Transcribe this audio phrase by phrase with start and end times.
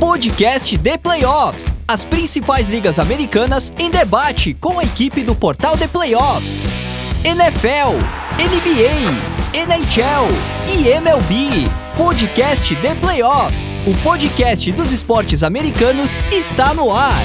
[0.00, 1.74] Podcast The Playoffs.
[1.86, 6.62] As principais ligas americanas em debate com a equipe do portal The Playoffs.
[7.22, 7.98] NFL,
[8.40, 10.26] NBA, NHL
[10.72, 11.68] e MLB.
[11.98, 13.74] Podcast The Playoffs.
[13.86, 17.20] O podcast dos esportes americanos está no ar.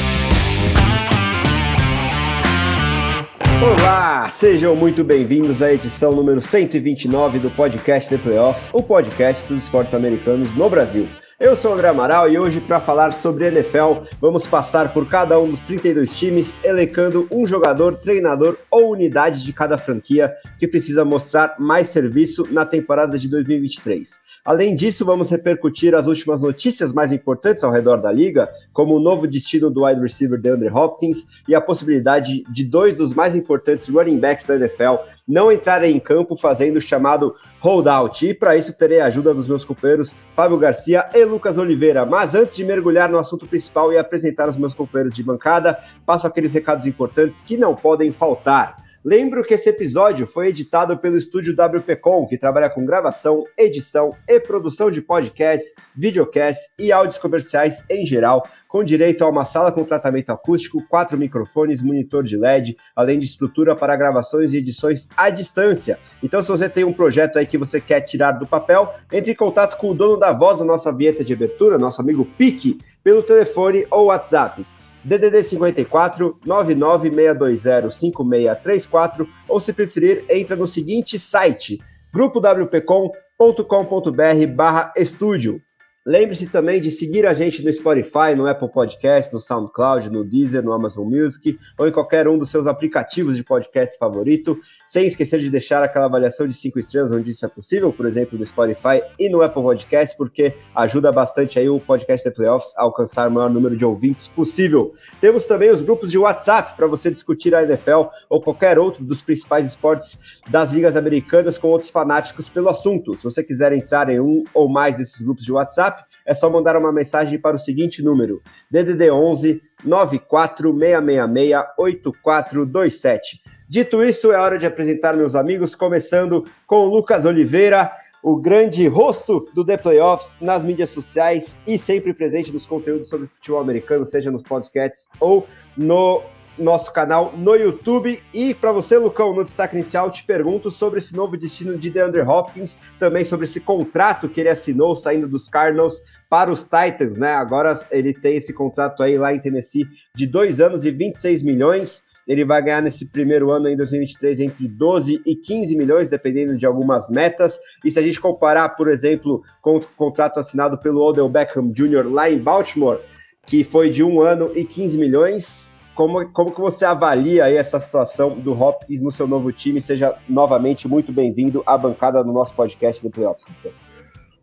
[3.64, 9.64] Olá, sejam muito bem-vindos à edição número 129 do podcast The Playoffs, o podcast dos
[9.64, 11.08] esportes americanos no Brasil.
[11.38, 15.38] Eu sou o André Amaral e hoje, para falar sobre NFL, vamos passar por cada
[15.38, 21.04] um dos 32 times, elencando um jogador, treinador ou unidade de cada franquia que precisa
[21.04, 24.24] mostrar mais serviço na temporada de 2023.
[24.46, 29.00] Além disso, vamos repercutir as últimas notícias mais importantes ao redor da liga, como o
[29.00, 33.90] novo destino do wide receiver DeAndre Hopkins e a possibilidade de dois dos mais importantes
[33.90, 38.28] running backs da NFL não entrarem em campo fazendo o chamado holdout.
[38.28, 42.06] E para isso terei a ajuda dos meus companheiros Fábio Garcia e Lucas Oliveira.
[42.06, 46.28] Mas antes de mergulhar no assunto principal e apresentar os meus companheiros de bancada, passo
[46.28, 48.85] aqueles recados importantes que não podem faltar.
[49.06, 54.40] Lembro que esse episódio foi editado pelo estúdio WPcom, que trabalha com gravação, edição e
[54.40, 59.84] produção de podcasts, videocasts e áudios comerciais em geral, com direito a uma sala com
[59.84, 65.30] tratamento acústico, quatro microfones, monitor de LED, além de estrutura para gravações e edições à
[65.30, 66.00] distância.
[66.24, 69.36] Então, se você tem um projeto aí que você quer tirar do papel, entre em
[69.36, 73.22] contato com o dono da voz da nossa vinheta de abertura, nosso amigo Pique, pelo
[73.22, 74.66] telefone ou WhatsApp
[75.06, 81.80] DDD 54 99620 5634 ou se preferir, entra no seguinte site
[82.12, 85.62] grupowpcom.com.br barra estúdio.
[86.08, 90.64] Lembre-se também de seguir a gente no Spotify, no Apple Podcast, no SoundCloud, no Deezer,
[90.64, 95.40] no Amazon Music ou em qualquer um dos seus aplicativos de podcast favorito, sem esquecer
[95.40, 99.02] de deixar aquela avaliação de cinco estrelas onde isso é possível, por exemplo, no Spotify
[99.20, 103.32] e no Apple Podcast, porque ajuda bastante aí o podcast The Playoffs a alcançar o
[103.32, 104.94] maior número de ouvintes possível.
[105.20, 109.22] Temos também os grupos de WhatsApp para você discutir a NFL ou qualquer outro dos
[109.22, 110.20] principais esportes
[110.50, 113.18] das ligas americanas com outros fanáticos pelo assunto.
[113.18, 116.76] Se você quiser entrar em um ou mais desses grupos de WhatsApp, é só mandar
[116.76, 123.55] uma mensagem para o seguinte número: DDD 11 94666 8427.
[123.68, 128.88] Dito isso, é hora de apresentar meus amigos, começando com o Lucas Oliveira, o grande
[128.88, 134.06] rosto do The Playoffs nas mídias sociais e sempre presente nos conteúdos sobre futebol americano,
[134.06, 136.22] seja nos podcasts ou no
[136.60, 138.22] nosso canal no YouTube.
[138.32, 142.22] E para você, Lucão, no destaque inicial, te pergunto sobre esse novo destino de DeAndre
[142.22, 147.34] Hopkins, também sobre esse contrato que ele assinou saindo dos Cardinals para os Titans, né?
[147.34, 152.04] Agora ele tem esse contrato aí lá em Tennessee de dois anos e 26 milhões.
[152.28, 156.66] Ele vai ganhar nesse primeiro ano em 2023 entre 12 e 15 milhões, dependendo de
[156.66, 157.60] algumas metas.
[157.84, 162.08] E se a gente comparar, por exemplo, com o contrato assinado pelo Odell Beckham Jr.
[162.10, 163.00] lá em Baltimore,
[163.46, 167.80] que foi de um ano e 15 milhões, como, como que você avalia aí essa
[167.80, 169.80] situação do Hopkins no seu novo time?
[169.80, 173.46] Seja novamente muito bem-vindo à bancada do nosso podcast do Playoffs.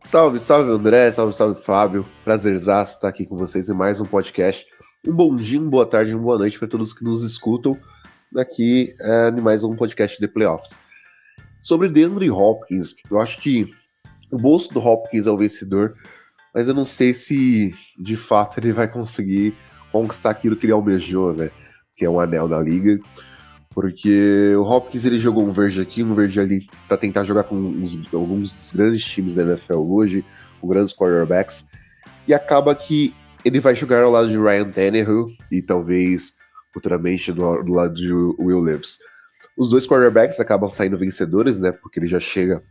[0.00, 2.06] Salve, salve André, salve, salve Fábio.
[2.24, 4.66] Prazerzaço estar aqui com vocês em mais um podcast.
[5.04, 7.76] Um bom dia, uma boa tarde, uma boa noite para todos que nos escutam
[8.36, 10.78] aqui é, em mais um podcast de Playoffs.
[11.60, 13.74] Sobre DeAndre Hopkins, eu acho que
[14.30, 15.96] o bolso do Hopkins é o vencedor,
[16.54, 19.56] mas eu não sei se de fato ele vai conseguir
[19.90, 21.50] conquistar aquilo que ele almejou, né?
[21.94, 23.00] Que é um anel da liga.
[23.70, 27.56] Porque o Hopkins ele jogou um verde aqui, um verde ali, para tentar jogar com
[27.56, 30.24] uns, alguns dos grandes times da NFL hoje,
[30.60, 31.68] com grandes quarterbacks.
[32.28, 33.12] E acaba que
[33.44, 36.36] ele vai jogar ao lado de Ryan Tannehill e talvez
[36.72, 38.98] futuramente do, do lado de Will Levis.
[39.56, 41.72] Os dois quarterbacks acabam saindo vencedores, né?
[41.72, 42.62] Porque ele já chega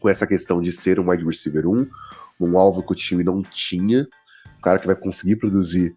[0.00, 1.86] com essa questão de ser um wide receiver 1,
[2.40, 4.06] um alvo que o time não tinha,
[4.58, 5.94] um cara que vai conseguir produzir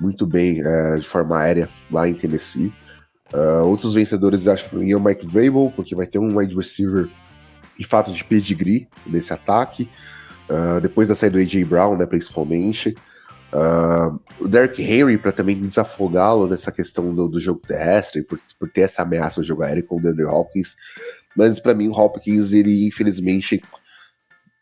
[0.00, 2.72] muito bem é, de forma aérea lá em Tennessee.
[3.32, 7.08] Uh, outros vencedores, acho que é o Mike Vrabel, porque vai ter um wide receiver
[7.78, 9.90] de fato de pedigree nesse ataque.
[10.48, 11.64] Uh, depois da saída do A.J.
[11.64, 12.94] Brown, né, principalmente.
[13.56, 18.68] Uh, o Derrick Henry, para também desafogá-lo nessa questão do, do, jogo terrestre, por, por
[18.68, 20.76] ter essa ameaça do jogo aéreo com o DeAndre Hopkins.
[21.34, 23.62] Mas para mim, o Hopkins, ele infelizmente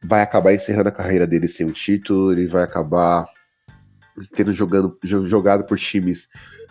[0.04, 3.26] vai acabar encerrando a carreira dele sem um título, ele vai acabar
[4.32, 6.28] tendo jogando, jogado por times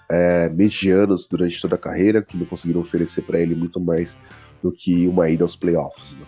[0.09, 4.18] é, medianos durante toda a carreira, que não conseguiram oferecer para ele muito mais
[4.62, 6.19] do que uma ida aos playoffs.
[6.19, 6.25] Né?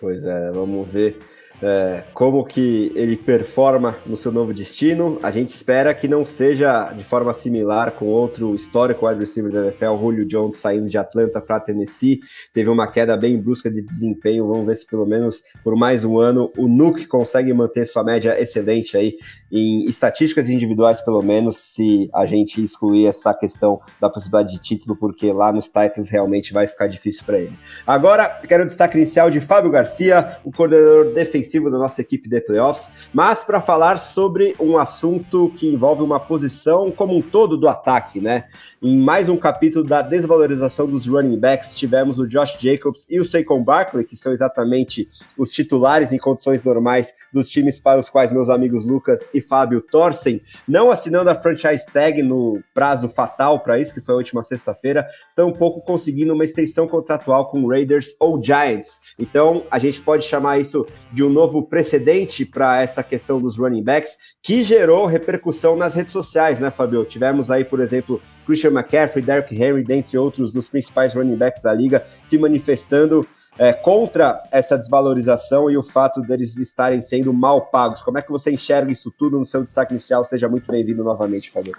[0.00, 1.18] Pois é, vamos ver
[1.62, 5.18] é, como que ele performa no seu novo destino.
[5.22, 9.62] A gente espera que não seja de forma similar com outro histórico wide receiver da
[9.62, 12.20] NFL, Julio Jones, saindo de Atlanta para Tennessee.
[12.52, 14.48] Teve uma queda bem brusca de desempenho.
[14.48, 18.40] Vamos ver se pelo menos por mais um ano o Nuke consegue manter sua média
[18.40, 19.16] excelente aí
[19.52, 24.96] em estatísticas individuais, pelo menos, se a gente excluir essa questão da possibilidade de título,
[24.96, 27.52] porque lá nos Titans realmente vai ficar difícil para ele.
[27.86, 32.88] Agora, quero destaque inicial de Fábio Garcia, o coordenador defensivo da nossa equipe de playoffs,
[33.12, 38.20] mas para falar sobre um assunto que envolve uma posição como um todo do ataque,
[38.20, 38.44] né?
[38.80, 43.24] Em mais um capítulo da desvalorização dos running backs, tivemos o Josh Jacobs e o
[43.24, 45.08] Saquon Barkley, que são exatamente
[45.38, 49.80] os titulares em condições normais dos times para os quais meus amigos Lucas e Fábio
[49.80, 54.42] torcem, não assinando a franchise tag no prazo fatal para isso, que foi a última
[54.42, 59.00] sexta-feira, tampouco conseguindo uma extensão contratual com Raiders ou Giants.
[59.18, 63.82] Então, a gente pode chamar isso de um novo precedente para essa questão dos running
[63.82, 67.04] backs, que gerou repercussão nas redes sociais, né, Fabio?
[67.04, 71.72] Tivemos aí, por exemplo, Christian McCaffrey, Derrick Henry, dentre outros dos principais running backs da
[71.72, 73.26] liga, se manifestando
[73.58, 78.02] é, contra essa desvalorização e o fato deles estarem sendo mal pagos.
[78.02, 80.24] Como é que você enxerga isso tudo no seu destaque inicial?
[80.24, 81.72] Seja muito bem-vindo novamente, Fabio.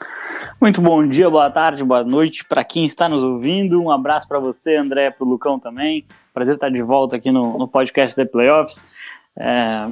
[0.61, 3.81] Muito bom dia, boa tarde, boa noite para quem está nos ouvindo.
[3.81, 6.05] Um abraço para você, André, para o Lucão também.
[6.33, 8.85] Prazer estar de volta aqui no, no podcast The Playoffs.
[9.37, 9.89] É,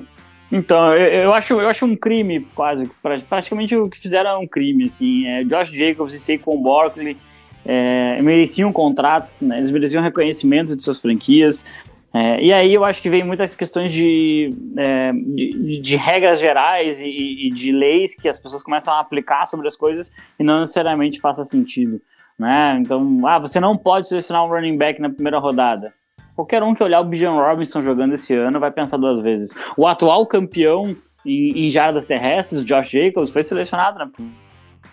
[0.51, 2.89] então, eu, eu, acho, eu acho um crime, quase,
[3.29, 7.17] praticamente o que fizeram é um crime, assim, é, Josh Jacobs e Saquon Barkley
[7.65, 13.01] é, mereciam contratos, né, eles mereciam reconhecimento de suas franquias, é, e aí eu acho
[13.01, 18.27] que vem muitas questões de, é, de, de, regras gerais e, e, de leis que
[18.27, 22.01] as pessoas começam a aplicar sobre as coisas e não necessariamente faça sentido,
[22.37, 25.93] né, então, ah, você não pode selecionar um running back na primeira rodada,
[26.35, 29.53] Qualquer um que olhar o Bijan Robinson jogando esse ano vai pensar duas vezes.
[29.77, 30.95] O atual campeão
[31.25, 34.09] em, em jardas terrestres, Josh Jacobs, foi selecionado na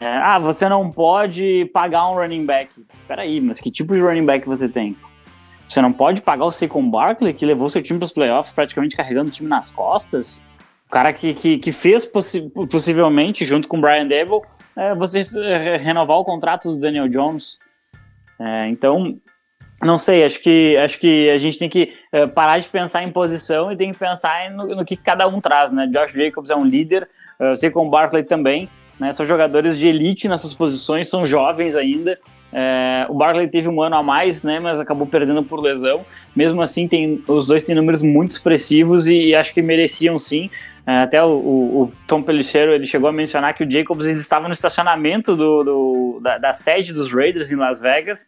[0.01, 2.85] é, ah, você não pode pagar um running back.
[3.07, 4.97] Peraí, mas que tipo de running back você tem?
[5.67, 8.97] Você não pode pagar o Saquon Barkley, que levou seu time para os playoffs praticamente
[8.97, 10.41] carregando o time nas costas?
[10.87, 14.41] O cara que, que, que fez possi possivelmente, junto com o Brian Devil,
[14.75, 17.59] é, você é, renovar o contrato do Daniel Jones.
[18.41, 19.19] É, então,
[19.83, 23.13] não sei, acho que, acho que a gente tem que uh, parar de pensar em
[23.13, 25.87] posição e tem que pensar no, no, que cada um traz, né?
[25.87, 27.09] Josh Jacobs é um líder,
[27.39, 29.13] uh, eu sei como o Barkley também, né?
[29.13, 32.19] São jogadores de elite nas suas posições, são jovens ainda.
[32.51, 34.59] É, o Barkley teve um ano a mais, né?
[34.61, 36.05] Mas acabou perdendo por lesão.
[36.35, 40.51] Mesmo assim, tem, os dois têm números muito expressivos e, e acho que mereciam sim.
[40.87, 44.19] É, até o, o, o, Tom Pelissero ele chegou a mencionar que o Jacobs ele
[44.19, 48.27] estava no estacionamento do, do da, da sede dos Raiders em Las Vegas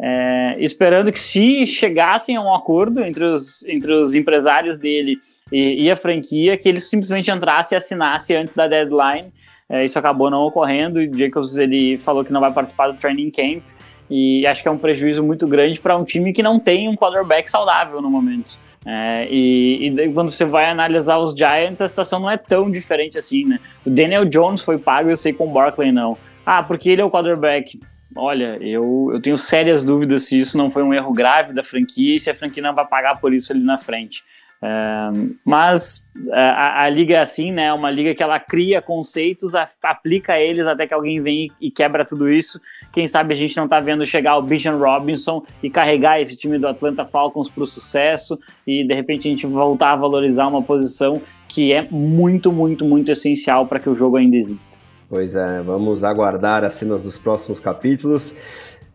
[0.00, 5.16] é, esperando que se chegassem a um acordo entre os, entre os empresários dele
[5.52, 9.32] e, e a franquia, que ele simplesmente entrasse e assinasse antes da deadline.
[9.68, 13.30] É, isso acabou não ocorrendo e Jacobs ele falou que não vai participar do training
[13.30, 13.62] camp
[14.10, 16.96] e acho que é um prejuízo muito grande para um time que não tem um
[16.96, 18.58] quarterback saudável no momento.
[18.86, 23.18] É, e, e quando você vai analisar os Giants, a situação não é tão diferente
[23.18, 23.58] assim, né?
[23.84, 26.16] O Daniel Jones foi pago, eu sei com o Barkley não.
[26.46, 27.78] Ah, porque ele é o quarterback
[28.16, 32.16] olha, eu, eu tenho sérias dúvidas se isso não foi um erro grave da franquia
[32.16, 34.22] e se a franquia não vai pagar por isso ali na frente.
[34.60, 35.10] É,
[35.44, 37.66] mas é, a, a, liga é assim, né?
[37.66, 41.68] É uma liga que ela cria conceitos, a, aplica eles até que alguém vem e,
[41.68, 42.60] e, quebra tudo isso.
[42.92, 46.58] Quem sabe a gente não tá vendo chegar o Bijan Robinson e carregar esse time
[46.58, 50.62] do Atlanta Falcons para o sucesso e de repente a gente voltar a valorizar uma
[50.62, 54.77] posição que é muito, muito, muito essencial para que o jogo ainda exista.
[55.08, 58.34] Pois é, vamos aguardar as cenas dos próximos capítulos,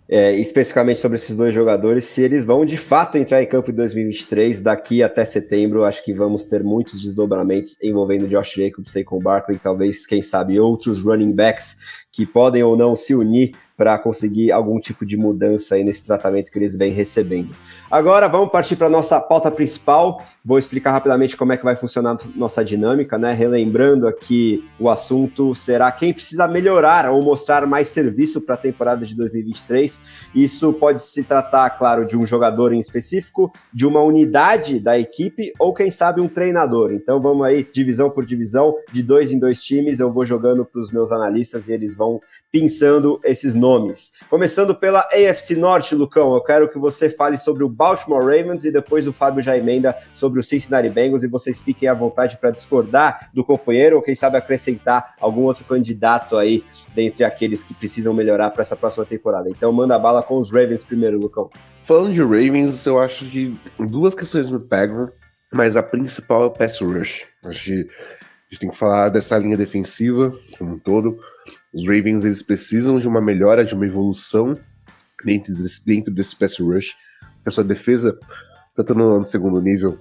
[0.08, 3.74] é, especificamente sobre esses dois jogadores, se eles vão de fato entrar em campo em
[3.74, 9.58] 2023, daqui até setembro, acho que vamos ter muitos desdobramentos envolvendo Josh Jacobs, Saquon Barkley,
[9.58, 11.78] talvez, quem sabe, outros running backs
[12.12, 16.50] que podem ou não se unir para conseguir algum tipo de mudança aí nesse tratamento
[16.50, 17.54] que eles vêm recebendo.
[17.92, 20.24] Agora vamos partir para a nossa pauta principal.
[20.46, 23.34] Vou explicar rapidamente como é que vai funcionar nossa dinâmica, né?
[23.34, 29.06] Relembrando aqui o assunto será quem precisa melhorar ou mostrar mais serviço para a temporada
[29.06, 30.02] de 2023.
[30.34, 35.54] Isso pode se tratar, claro, de um jogador em específico, de uma unidade da equipe
[35.60, 36.94] ou quem sabe um treinador.
[36.94, 40.00] Então vamos aí divisão por divisão, de dois em dois times.
[40.00, 42.20] Eu vou jogando para os meus analistas e eles vão
[42.54, 44.14] pensando esses nomes.
[44.30, 48.72] Começando pela AFC Norte, Lucão, eu quero que você fale sobre o Baltimore Ravens e
[48.72, 52.52] depois o Fábio já emenda sobre o Cincinnati Bengals e vocês fiquem à vontade para
[52.52, 58.14] discordar do companheiro ou quem sabe acrescentar algum outro candidato aí dentre aqueles que precisam
[58.14, 59.50] melhorar para essa próxima temporada.
[59.50, 61.50] Então manda bala com os Ravens primeiro, Lucão.
[61.86, 65.12] Falando de Ravens, eu acho que duas questões me pegam.
[65.52, 67.26] mas a principal é o pass rush.
[67.44, 71.18] Acho que a gente tem que falar dessa linha defensiva como um todo.
[71.74, 74.58] Os Ravens eles precisam de uma melhora, de uma evolução
[75.24, 76.96] dentro desse, dentro desse pass rush.
[77.46, 78.18] A sua defesa,
[78.76, 79.98] tanto no, no segundo nível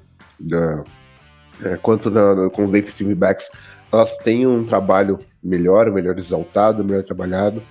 [1.64, 3.50] é, quanto na, com os defensive backs,
[3.92, 7.62] elas têm um trabalho melhor, melhor exaltado, melhor trabalhado.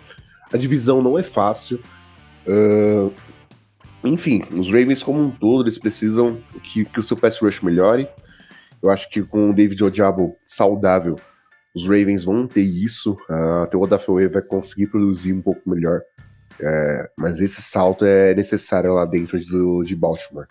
[0.51, 1.81] A divisão não é fácil.
[2.46, 3.12] Uh,
[4.03, 8.08] enfim, os Ravens como um todo, eles precisam que, que o seu pass rush melhore.
[8.81, 11.15] Eu acho que com o David Ojabo saudável,
[11.75, 13.13] os Ravens vão ter isso.
[13.30, 16.01] Uh, até o Odafe vai conseguir produzir um pouco melhor.
[16.62, 20.46] É, mas esse salto é necessário lá dentro de, Baltimore.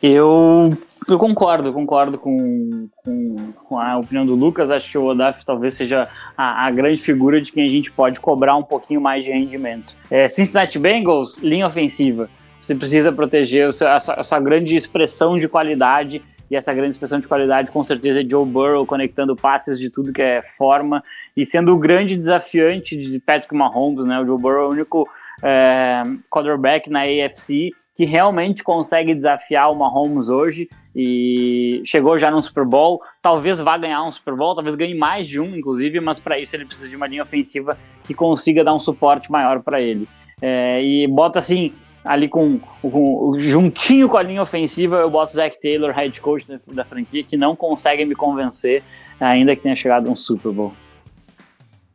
[0.00, 0.70] Eu,
[1.08, 4.70] eu concordo, concordo com, com, com, a opinião do Lucas.
[4.70, 8.20] Acho que o Odaf talvez seja a, a, grande figura de quem a gente pode
[8.20, 9.96] cobrar um pouquinho mais de rendimento.
[10.10, 12.28] É, Cincinnati Bengals, linha ofensiva.
[12.60, 17.70] Você precisa proteger essa, essa grande expressão de qualidade e essa grande expressão de qualidade
[17.70, 21.02] com certeza é Joe Burrow conectando passes de tudo que é forma
[21.36, 24.20] e sendo o grande desafiante de Patrick Mahomes, né?
[24.20, 25.08] O Joe Burrow é o único
[25.42, 32.40] é, quarterback na AFC que realmente consegue desafiar o Mahomes hoje e chegou já no
[32.40, 36.20] Super Bowl, talvez vá ganhar um Super Bowl, talvez ganhe mais de um, inclusive, mas
[36.20, 39.80] para isso ele precisa de uma linha ofensiva que consiga dar um suporte maior para
[39.80, 40.08] ele.
[40.40, 41.72] É, e bota assim,
[42.04, 46.58] ali com, com, juntinho com a linha ofensiva, eu boto Zach Taylor, head coach da,
[46.68, 48.82] da franquia, que não consegue me convencer,
[49.20, 50.72] ainda que tenha chegado um Super Bowl.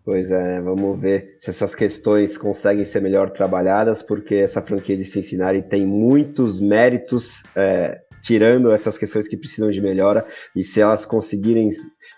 [0.06, 5.06] Pois é, vamos ver se essas questões conseguem ser melhor trabalhadas, porque essa franquia de
[5.06, 11.06] Cincinnati tem muitos méritos, é, tirando essas questões que precisam de melhora, e se elas
[11.06, 11.70] conseguirem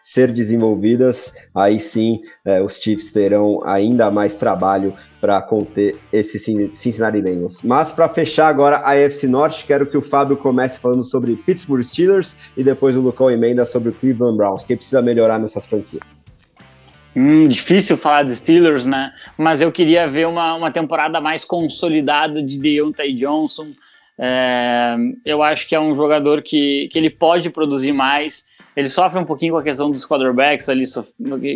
[0.01, 7.19] ser desenvolvidas, aí sim é, os Chiefs terão ainda mais trabalho para conter esse Cincinnati
[7.19, 7.63] Bengals.
[7.63, 11.81] Mas para fechar agora a AFC Norte, quero que o Fábio comece falando sobre Pittsburgh
[11.81, 14.63] Steelers e depois o Lucão emenda sobre o Cleveland Browns.
[14.63, 16.23] Quem precisa melhorar nessas franquias?
[17.15, 19.11] Hum, difícil falar de Steelers, né?
[19.35, 23.65] Mas eu queria ver uma, uma temporada mais consolidada de Deontay Johnson.
[24.19, 28.45] É, eu acho que é um jogador que, que ele pode produzir mais.
[28.75, 30.85] Ele sofre um pouquinho com a questão dos quarterbacks ali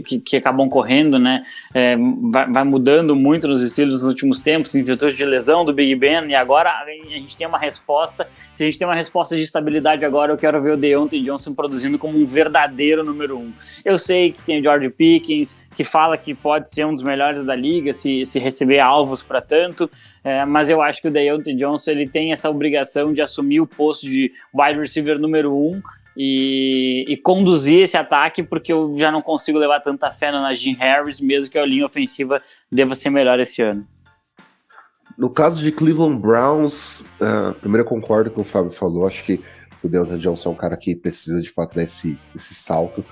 [0.05, 1.43] que, que acabam correndo, né?
[1.73, 1.97] É,
[2.31, 5.95] vai, vai, mudando muito nos estilos nos últimos tempos, em virtude de lesão do Big
[5.95, 8.27] Ben, e agora a gente tem uma resposta.
[8.53, 11.53] Se a gente tem uma resposta de estabilidade agora, eu quero ver o Deontay Johnson
[11.53, 13.51] produzindo como um verdadeiro número um.
[13.83, 17.43] Eu sei que tem o George Pickens, que fala que pode ser um dos melhores
[17.43, 19.89] da liga se, se receber alvos para tanto,
[20.23, 23.67] é, mas eu acho que o Deontay Johnson ele tem essa obrigação de assumir o
[23.67, 25.81] posto de wide receiver número um
[26.15, 30.73] e, e, conduzir esse ataque, porque eu já não consigo levar tanta fé na Najee
[30.73, 33.87] Harris, mesmo que a linha ofensiva deva ser melhor esse ano.
[35.17, 39.41] No caso de Cleveland Browns, uh, primeiro eu concordo com o Fábio falou, acho que
[39.83, 43.03] o Deontay Johnson é um cara que precisa de fato desse, desse salto.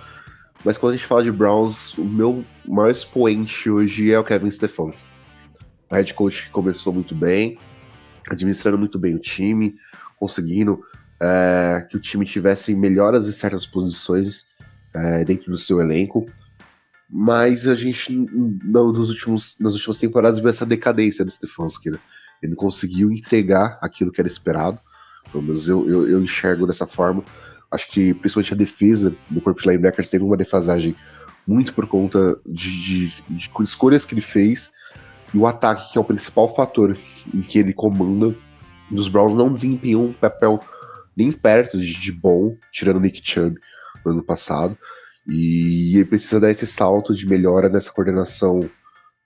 [0.64, 4.52] Mas quando a gente fala de Browns, o meu maior expoente hoje é o Kevin
[4.52, 5.10] Stefanski.
[5.90, 7.58] O head coach que começou muito bem,
[8.30, 9.76] administrando muito bem o time,
[10.18, 10.82] conseguindo
[11.22, 14.48] é, que o time tivesse melhoras em certas posições
[14.94, 16.26] é, dentro do seu elenco,
[17.10, 22.00] mas a gente no, nos últimos, nas últimas temporadas viu essa decadência do Stefanski, né?
[22.42, 24.80] Ele não conseguiu entregar aquilo que era esperado,
[25.32, 27.24] pelo menos eu, eu, eu enxergo dessa forma.
[27.72, 30.96] Acho que principalmente a defesa do corpo de linebackers teve uma defasagem
[31.48, 34.72] muito por conta de, de, de escolhas que ele fez
[35.34, 36.98] e o ataque, que é o principal fator
[37.34, 38.36] em que ele comanda,
[38.90, 40.60] dos Browns não desempenhou um papel
[41.18, 43.60] nem perto de, de bom, tirando o Nick Chubb
[44.06, 44.78] no ano passado.
[45.28, 48.62] E ele precisa dar esse salto de melhora nessa coordenação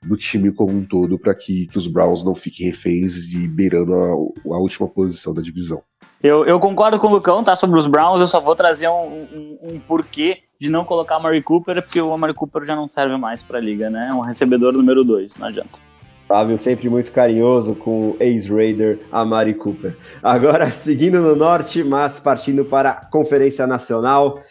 [0.03, 3.93] do time como um todo para que, que, os Browns não fiquem reféns de beirando
[3.93, 5.83] a, a, última posição da divisão.
[6.23, 7.55] Eu, eu, concordo com o Lucão, tá?
[7.55, 11.21] Sobre os Browns, eu só vou trazer um, um, um porquê de não colocar o
[11.21, 14.07] Murray Cooper, porque o Murray Cooper já não serve mais para a liga, né?
[14.09, 15.90] É um recebedor número 2, não adianta.
[16.31, 19.97] Fábio sempre muito carinhoso com o ex-Raider Amari Cooper.
[20.23, 24.41] Agora, seguindo no norte, mas partindo para a Conferência Nacional,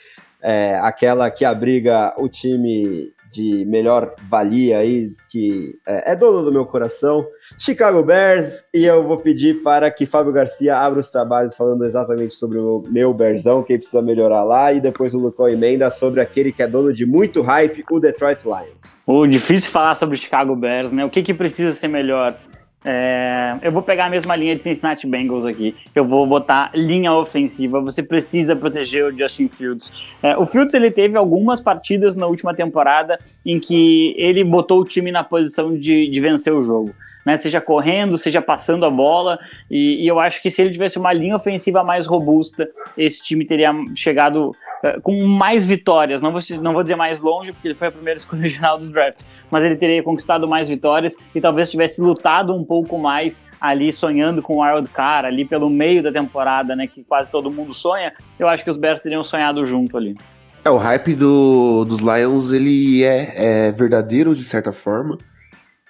[0.42, 6.52] é, aquela que abriga o time de melhor valia aí, que é, é, dono do
[6.52, 7.26] meu coração,
[7.58, 12.34] Chicago Bears, e eu vou pedir para que Fábio Garcia abra os trabalhos falando exatamente
[12.34, 16.52] sobre o meu Bearzão, quem precisa melhorar lá, e depois o Lucão emenda sobre aquele
[16.52, 19.00] que é dono de muito hype, o Detroit Lions.
[19.06, 21.04] O difícil falar sobre o Chicago Bears, né?
[21.04, 22.36] O que, que precisa ser melhor?
[22.84, 25.74] É, eu vou pegar a mesma linha de Cincinnati Bengals aqui.
[25.94, 27.80] Eu vou botar linha ofensiva.
[27.80, 30.16] Você precisa proteger o Justin Fields.
[30.22, 34.84] É, o Fields ele teve algumas partidas na última temporada em que ele botou o
[34.84, 36.94] time na posição de, de vencer o jogo.
[37.24, 37.36] Né?
[37.36, 39.38] Seja correndo, seja passando a bola.
[39.70, 43.44] E, e, eu acho que se ele tivesse uma linha ofensiva mais robusta, esse time
[43.44, 46.22] teria chegado uh, com mais vitórias.
[46.22, 48.90] Não vou, não vou dizer mais longe, porque ele foi a primeira escolha original do
[48.90, 53.92] draft, mas ele teria conquistado mais vitórias e talvez tivesse lutado um pouco mais ali,
[53.92, 56.86] sonhando com o Wild Card, ali pelo meio da temporada, né?
[56.86, 58.12] Que quase todo mundo sonha.
[58.38, 60.16] Eu acho que os Bears teriam sonhado junto ali.
[60.62, 65.16] É, o hype do, dos Lions, ele é, é verdadeiro de certa forma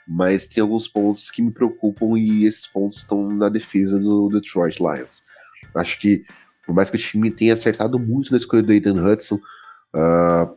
[0.06, 4.78] mas tem alguns pontos que me preocupam e esses pontos estão na defesa do Detroit
[4.78, 5.22] Lions.
[5.74, 6.24] Acho que,
[6.64, 10.56] por mais que o time tenha acertado muito na escolha do Aiden Hudson, uh,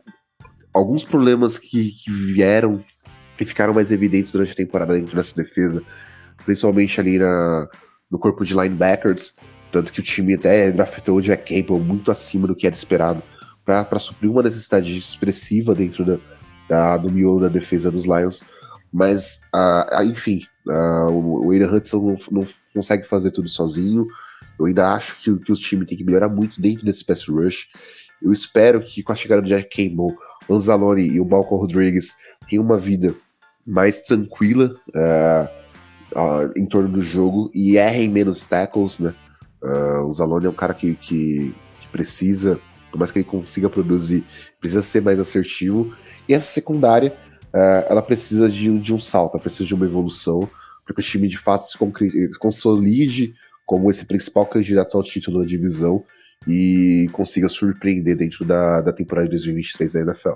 [0.72, 2.82] alguns problemas que, que, vieram
[3.38, 5.82] e ficaram mais evidentes durante a temporada dentro dessa defesa,
[6.44, 7.68] principalmente ali na,
[8.10, 9.36] no corpo de linebackers,
[9.70, 13.22] tanto que o time até draftou o Jack Campbell muito acima do que era esperado
[13.64, 16.18] para suprir uma necessidade expressiva dentro da,
[16.68, 18.44] da, do miolo da defesa dos Lions.
[18.94, 24.06] Mas, uh, enfim, uh, o Aiden Hudson não, não, consegue fazer tudo sozinho.
[24.56, 27.66] Eu ainda acho que, que o time tem que melhorar muito dentro desse pass rush.
[28.22, 30.16] Eu espero que com a chegada do Jack Campbell,
[30.48, 32.14] o Anzalone e o Malcolm Rodrigues
[32.48, 33.12] tenham uma vida
[33.66, 39.12] mais tranquila uh, em torno do jogo e errem menos tackles, né?
[40.06, 42.60] O Zalone é um cara que, que, que, precisa,
[42.92, 44.24] por mais que ele consiga produzir,
[44.60, 45.96] precisa ser mais assertivo.
[46.28, 47.16] E essa secundária
[47.54, 50.48] é, ela precisa de, de um salto, ela precisa de uma evolução
[50.84, 51.78] para que o time de fato se
[52.38, 53.34] consolide
[53.64, 56.04] como esse principal candidato ao título da divisão
[56.46, 60.34] e consiga surpreender dentro da, da temporada de 2023 da NFL.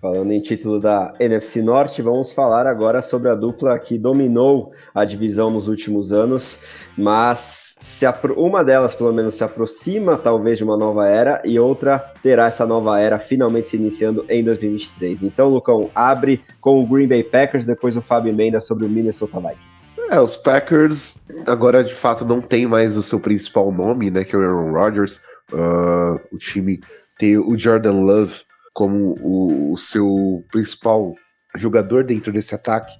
[0.00, 5.04] Falando em título da NFC Norte, vamos falar agora sobre a dupla que dominou a
[5.04, 6.58] divisão nos últimos anos,
[6.96, 8.06] mas se
[8.36, 12.66] uma delas pelo menos se aproxima talvez de uma nova era e outra terá essa
[12.66, 15.22] nova era finalmente se iniciando em 2023.
[15.22, 19.40] Então, Lucão, abre com o Green Bay Packers, depois o Fábio Emenda sobre o Minnesota
[19.40, 19.70] Vikings.
[20.10, 24.36] É, os Packers agora de fato não tem mais o seu principal nome, né, que
[24.36, 25.22] é o Aaron Rodgers.
[25.50, 26.80] Uh, o time
[27.18, 28.42] tem o Jordan Love
[28.74, 31.14] como o, o seu principal
[31.56, 32.92] jogador dentro desse ataque.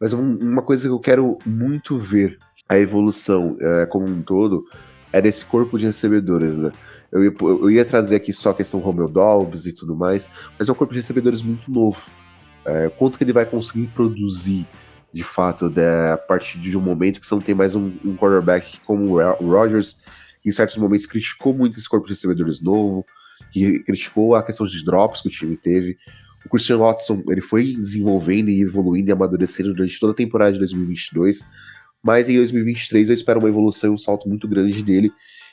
[0.00, 2.38] Mas uma coisa que eu quero muito ver
[2.68, 4.64] a evolução é, como um todo
[5.12, 6.70] é desse corpo de recebedores, né?
[7.10, 10.68] Eu ia, eu ia trazer aqui só a questão Romeo Dobbs e tudo mais, mas
[10.68, 12.10] é um corpo de recebedores muito novo.
[12.66, 14.66] É, quanto que ele vai conseguir produzir
[15.10, 18.14] de fato né, a partir de um momento que você não tem mais um, um
[18.14, 20.02] quarterback como o Rodgers,
[20.42, 23.06] que em certos momentos criticou muito esse corpo de recebedores novo,
[23.50, 25.96] que criticou a questão de drops que o time teve.
[26.44, 30.58] O Christian Watson ele foi desenvolvendo e evoluindo e amadurecendo durante toda a temporada de
[30.58, 31.50] 2022,
[32.02, 35.10] mas em 2023 eu espero uma evolução e um salto muito grande dele.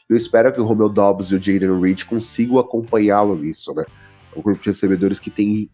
[0.10, 3.86] Eu espero que o Romeo Dobbs e o Jaden Reed consigam acompanhá-lo nisso, né?
[4.36, 5.70] É um grupo de recebedores que tem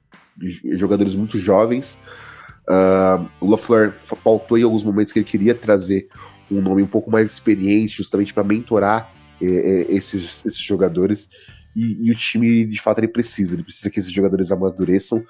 [0.74, 2.02] jogadores muito jovens.
[2.62, 6.08] Uh, o LaFleur faltou em alguns momentos que ele queria trazer
[6.50, 11.30] um nome um pouco mais experiente, justamente para mentorar eh, esses, esses jogadores.
[11.76, 13.56] E, e, o time, de fato, ele precisa.
[13.56, 15.24] Ele precisa que esses jogadores amadureçam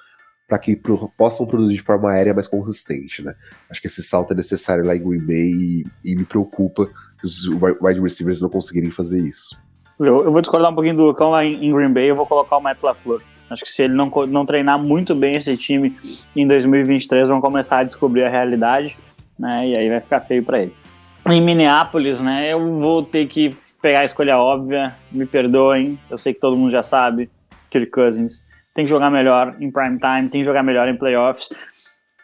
[0.52, 3.34] para que pro, possam produzir de forma aérea mais consistente, né?
[3.70, 7.26] Acho que esse salto é necessário lá em Green Bay e, e me preocupa que
[7.26, 7.48] os
[7.82, 9.58] wide receivers não conseguirem fazer isso.
[9.98, 12.28] Eu, eu vou discordar um pouquinho do Lucão lá em, em Green Bay, eu vou
[12.28, 13.22] colocar o Matt LaFleur.
[13.50, 15.96] Acho que se ele não, não treinar muito bem esse time
[16.36, 18.98] em 2023, vão começar a descobrir a realidade,
[19.40, 19.70] né?
[19.70, 20.76] E aí vai ficar feio para ele.
[21.30, 22.52] Em Minneapolis, né?
[22.52, 26.72] Eu vou ter que pegar a escolha óbvia, me perdoem, eu sei que todo mundo
[26.72, 27.30] já sabe,
[27.70, 31.50] Kirk Cousins tem que jogar melhor em prime time, tem que jogar melhor em playoffs,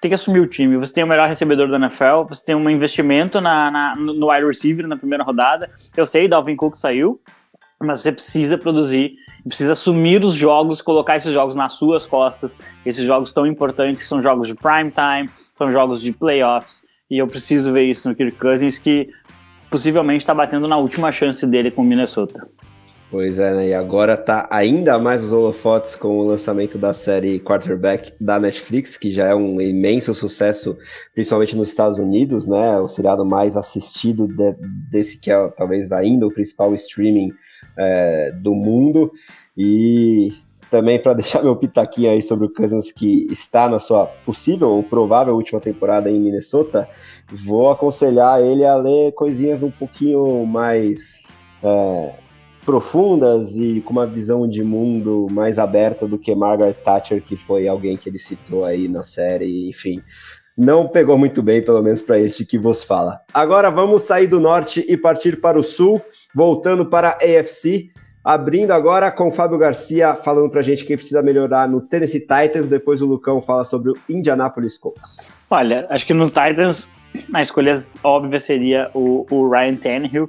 [0.01, 0.77] tem que assumir o time.
[0.77, 4.45] Você tem o melhor recebedor da NFL, você tem um investimento na, na, no wide
[4.45, 5.69] receiver na primeira rodada.
[5.95, 7.19] Eu sei, Dalvin Cook saiu,
[7.79, 13.03] mas você precisa produzir, precisa assumir os jogos, colocar esses jogos nas suas costas, esses
[13.03, 17.27] jogos tão importantes que são jogos de prime time, são jogos de playoffs, e eu
[17.27, 19.09] preciso ver isso no Kirk Cousins, que
[19.69, 22.47] possivelmente está batendo na última chance dele com o Minnesota.
[23.09, 23.67] Pois é, né?
[23.69, 28.97] E agora tá ainda mais os holofotes com o lançamento da série Quarterback da Netflix,
[28.97, 30.77] que já é um imenso sucesso,
[31.13, 32.77] principalmente nos Estados Unidos, né?
[32.79, 34.53] O seriado mais assistido de,
[34.91, 37.31] desse que é talvez ainda o principal streaming
[37.77, 39.09] é, do mundo.
[39.55, 40.33] E
[40.69, 44.83] também para deixar meu pitaquinho aí sobre o Cousins que está na sua possível ou
[44.83, 46.89] provável última temporada em Minnesota,
[47.31, 52.26] vou aconselhar ele a ler coisinhas um pouquinho mais é,
[52.67, 57.65] profundas e com uma visão de mundo mais aberta do que Margaret Thatcher, que foi
[57.65, 60.01] alguém que ele citou aí na série, enfim.
[60.57, 63.21] Não pegou muito bem, pelo menos para este que vos fala.
[63.33, 66.01] Agora vamos sair do norte e partir para o sul,
[66.35, 67.89] voltando para a AFC.
[68.21, 73.01] Abrindo agora com Fábio Garcia falando pra gente quem precisa melhorar no Tennessee Titans, depois
[73.01, 75.15] o Lucão fala sobre o Indianapolis Colts.
[75.49, 76.89] Olha, acho que no Titans
[77.33, 80.27] a escolha óbvia seria o, o Ryan Tannehill,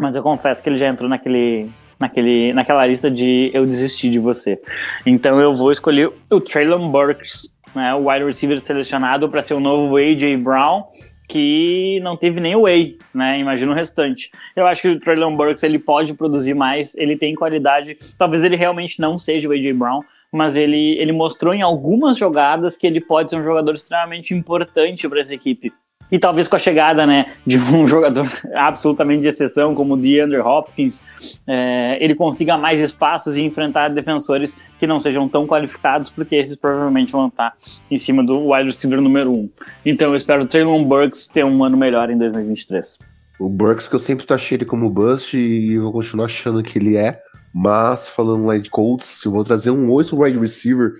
[0.00, 4.18] mas eu confesso que ele já entrou naquele, naquele, naquela lista de eu desisti de
[4.18, 4.60] você.
[5.04, 9.60] Então eu vou escolher o Traylon Burks, né, o wide receiver selecionado para ser o
[9.60, 10.36] novo A.J.
[10.38, 10.84] Brown,
[11.28, 13.38] que não teve nem o Way, né?
[13.38, 14.32] Imagina o restante.
[14.56, 17.96] Eu acho que o Traylon Burks ele pode produzir mais, ele tem qualidade.
[18.18, 19.72] Talvez ele realmente não seja o A.J.
[19.74, 20.00] Brown,
[20.32, 25.08] mas ele, ele mostrou em algumas jogadas que ele pode ser um jogador extremamente importante
[25.08, 25.72] para essa equipe.
[26.10, 30.40] E talvez com a chegada né, de um jogador absolutamente de exceção, como o DeAndre
[30.40, 31.04] Hopkins,
[31.46, 36.56] é, ele consiga mais espaços e enfrentar defensores que não sejam tão qualificados, porque esses
[36.56, 37.54] provavelmente vão estar
[37.90, 39.34] em cima do wide receiver número 1.
[39.34, 39.50] Um.
[39.86, 42.98] Então eu espero o Traylon Burks ter um ano melhor em 2023.
[43.38, 46.96] O Burks, que eu sempre achei ele como bust e vou continuar achando que ele
[46.96, 47.18] é.
[47.54, 50.92] Mas, falando lá de Colts, eu vou trazer um outro wide receiver,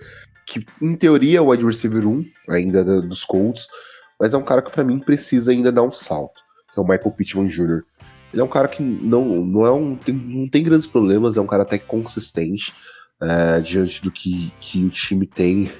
[0.45, 3.67] que em teoria é o wide receiver 1, ainda dos Colts,
[4.21, 6.39] mas é um cara que para mim precisa ainda dar um salto,
[6.71, 7.81] que é o Michael Pittman Jr.
[8.31, 11.41] Ele é um cara que não, não, é um, tem, não tem grandes problemas, é
[11.41, 12.71] um cara até consistente
[13.19, 15.71] é, diante do que, que o time tem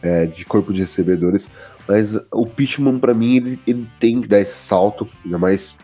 [0.00, 1.50] é, de corpo de recebedores,
[1.88, 5.76] mas o Pittman para mim ele, ele tem que dar esse salto, ainda mais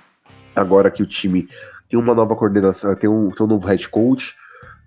[0.55, 1.49] agora que o time
[1.91, 4.37] tem uma nova coordenação, tem um, tem um novo head coach,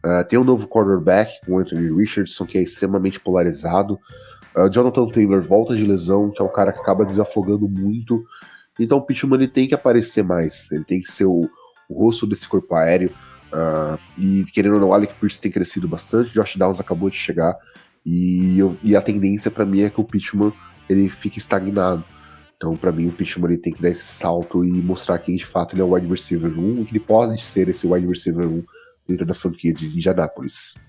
[0.05, 3.99] uh, tem um novo quarterback com o Anthony Richardson, que é extremamente polarizado.
[4.57, 8.25] Uh, Jonathan Taylor volta de lesão, que é um cara que acaba desafogando muito.
[8.79, 11.47] Então o Pittman ele tem que aparecer mais, ele tem que ser o,
[11.87, 13.11] o rosto desse corpo aéreo.
[13.53, 17.55] Uh, e querendo ou não, Alec Pierce tem crescido bastante, Josh Downs acabou de chegar.
[18.03, 20.51] E, eu, e a tendência para mim é que o Pittman
[20.89, 22.03] ele fique estagnado.
[22.55, 25.45] Então, para mim, o Pittman ele tem que dar esse salto e mostrar que de
[25.45, 28.47] fato ele é o wide receiver 1 e que ele pode ser esse wide receiver
[28.47, 28.63] 1
[29.07, 30.86] dentro da franquia de Indianapolis.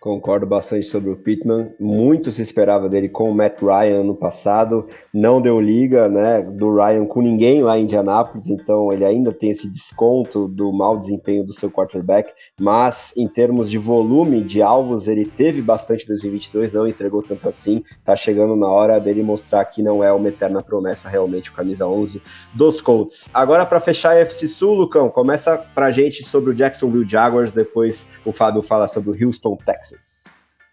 [0.00, 1.72] Concordo bastante sobre o Pittman.
[1.80, 4.86] Muito se esperava dele com o Matt Ryan no passado.
[5.12, 9.50] Não deu liga, né, do Ryan com ninguém lá em Indianápolis, então ele ainda tem
[9.50, 12.30] esse desconto do mau desempenho do seu quarterback.
[12.60, 17.48] Mas em termos de volume de alvos, ele teve bastante em 2022, não entregou tanto
[17.48, 17.82] assim.
[18.04, 21.86] Tá chegando na hora dele mostrar que não é uma eterna promessa realmente o camisa
[21.86, 22.22] 11
[22.54, 23.30] dos Colts.
[23.32, 28.06] Agora para fechar a FC Sul, Lucão, começa pra gente sobre o Jacksonville Jaguars, depois
[28.24, 29.85] o Fábio fala sobre o Houston Texans.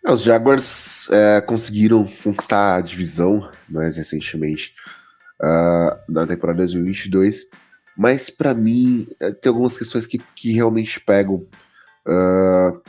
[0.06, 4.76] É, os Jaguars é, conseguiram conquistar a divisão mais recentemente
[5.42, 7.46] uh, na temporada 2022,
[7.98, 11.46] mas para mim é, tem algumas questões que, que realmente pegam.
[12.06, 12.82] Uh,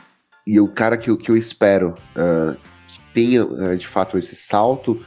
[0.45, 2.57] e o cara que, que eu espero uh,
[2.87, 5.03] que tenha de fato esse salto,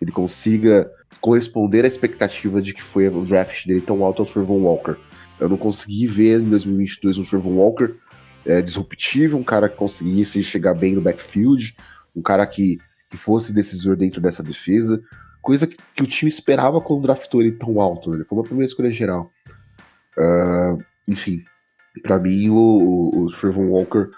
[0.00, 4.58] ele consiga corresponder à expectativa de que foi o draft dele tão alto ao Trevor
[4.58, 4.96] Walker.
[5.40, 7.94] Eu não consegui ver em 2022 um Trevor Walker
[8.46, 11.76] é, disruptivo, um cara que conseguisse chegar bem no backfield,
[12.14, 12.78] um cara que,
[13.10, 15.02] que fosse decisor dentro dessa defesa,
[15.40, 18.10] coisa que, que o time esperava quando draftou ele tão alto.
[18.10, 18.16] Né?
[18.16, 19.30] Ele foi uma primeira escolha geral.
[20.16, 21.42] Uh, enfim,
[22.02, 24.08] para mim o, o, o Trevor Walker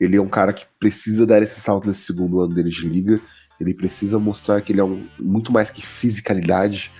[0.00, 3.20] ele é um cara que precisa dar esse salto nesse segundo ano dele de liga.
[3.60, 6.90] Ele precisa mostrar que ele é um, muito mais que fisicalidade.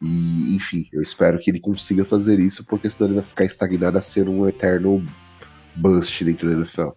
[0.00, 3.98] E, enfim, eu espero que ele consiga fazer isso, porque senão ele vai ficar estagnado
[3.98, 5.04] a ser um eterno
[5.76, 6.88] bust dentro da NFL.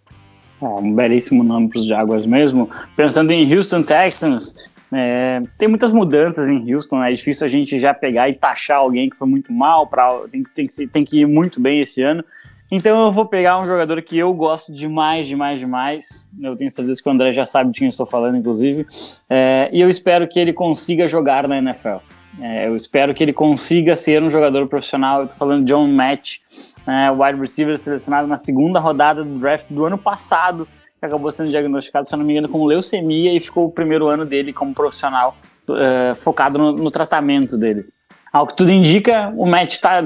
[0.61, 2.69] É, um belíssimo nome para os Jaguars mesmo.
[2.95, 4.53] Pensando em Houston Texans,
[4.93, 7.11] é, tem muitas mudanças em Houston, né?
[7.11, 10.43] é difícil a gente já pegar e taxar alguém que foi muito mal, pra, tem,
[10.43, 12.23] tem, que, tem que ir muito bem esse ano.
[12.71, 16.27] Então eu vou pegar um jogador que eu gosto demais, demais, demais.
[16.39, 18.85] Eu tenho certeza que o André já sabe de quem eu estou falando, inclusive.
[19.27, 21.97] É, e eu espero que ele consiga jogar na NFL.
[22.39, 25.19] É, eu espero que ele consiga ser um jogador profissional.
[25.19, 26.37] Eu estou falando de John Match,
[26.85, 30.67] né, wide receiver selecionado na segunda rodada do draft do ano passado,
[30.99, 34.25] que acabou sendo diagnosticado, se não me engano, com leucemia e ficou o primeiro ano
[34.25, 35.35] dele como profissional
[35.69, 37.85] uh, focado no, no, tratamento dele.
[38.31, 40.01] Ao que tudo indica, o Matt está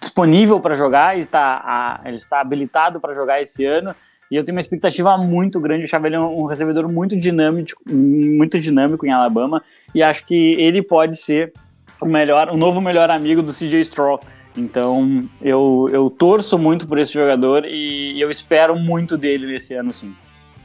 [0.00, 3.94] disponível para jogar, ele, tá, ele está habilitado para jogar esse ano
[4.30, 5.82] e eu tenho uma expectativa muito grande.
[5.82, 9.62] Eu achava ele um recebedor muito dinâmico, muito dinâmico em Alabama
[9.94, 11.52] e acho que ele pode ser
[12.00, 14.20] o melhor, o novo melhor amigo do CJ Stroll.
[14.56, 19.92] Então eu, eu torço muito por esse jogador e eu espero muito dele nesse ano,
[19.92, 20.14] sim.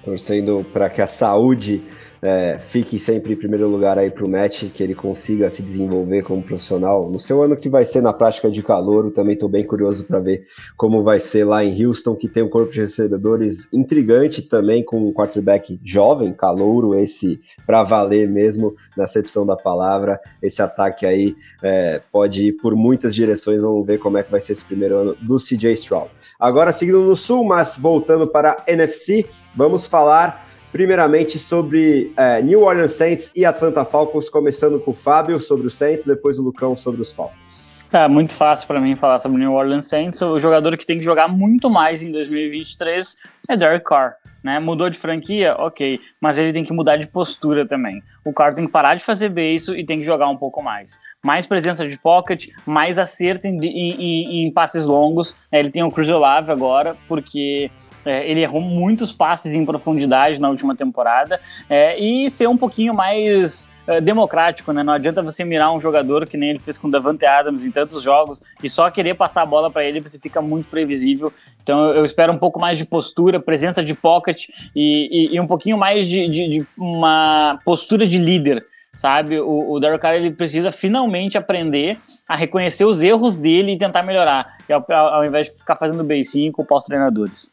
[0.03, 1.83] Torcendo para que a saúde
[2.21, 6.23] é, fique sempre em primeiro lugar aí para o match, que ele consiga se desenvolver
[6.23, 7.09] como profissional.
[7.09, 10.19] No seu ano que vai ser na prática de calor, também estou bem curioso para
[10.19, 10.45] ver
[10.77, 15.09] como vai ser lá em Houston, que tem um corpo de recebedores intrigante também, com
[15.09, 20.19] um quarterback jovem, calouro, esse para valer mesmo, na acepção da palavra.
[20.41, 24.41] Esse ataque aí é, pode ir por muitas direções, vamos ver como é que vai
[24.41, 26.09] ser esse primeiro ano do CJ Stroud.
[26.39, 29.25] Agora seguindo no sul, mas voltando para a NFC,
[29.55, 30.44] vamos falar
[30.75, 35.73] Primeiramente sobre é, New Orleans Saints e Atlanta Falcons, começando com o Fábio sobre os
[35.73, 37.87] Saints, depois o Lucão sobre os Falcons.
[37.89, 40.21] Tá muito fácil para mim falar sobre New Orleans Saints.
[40.21, 43.15] O jogador que tem que jogar muito mais em 2023
[43.49, 44.15] é Derek Carr.
[44.43, 44.59] Né?
[44.59, 45.55] Mudou de franquia?
[45.57, 45.97] Ok.
[46.21, 48.03] Mas ele tem que mudar de postura também.
[48.25, 50.99] O Carr tem que parar de fazer beijo e tem que jogar um pouco mais.
[51.23, 55.35] Mais presença de pocket, mais acerto em, em, em passes longos.
[55.51, 57.69] É, ele tem o Cruz Olave agora, porque
[58.03, 61.39] é, ele errou muitos passes em profundidade na última temporada.
[61.69, 64.81] É, e ser um pouquinho mais é, democrático, né?
[64.81, 67.69] Não adianta você mirar um jogador que nem ele fez com o Davante Adams em
[67.69, 71.31] tantos jogos e só querer passar a bola para ele, você fica muito previsível.
[71.61, 75.47] Então eu espero um pouco mais de postura, presença de pocket e, e, e um
[75.47, 79.39] pouquinho mais de, de, de, uma postura de líder, sabe?
[79.39, 81.97] O, o Derek Carr ele precisa finalmente aprender
[82.27, 86.51] a reconhecer os erros dele e tentar melhorar, ao, ao invés de ficar fazendo beicinho
[86.51, 87.51] com os treinadores.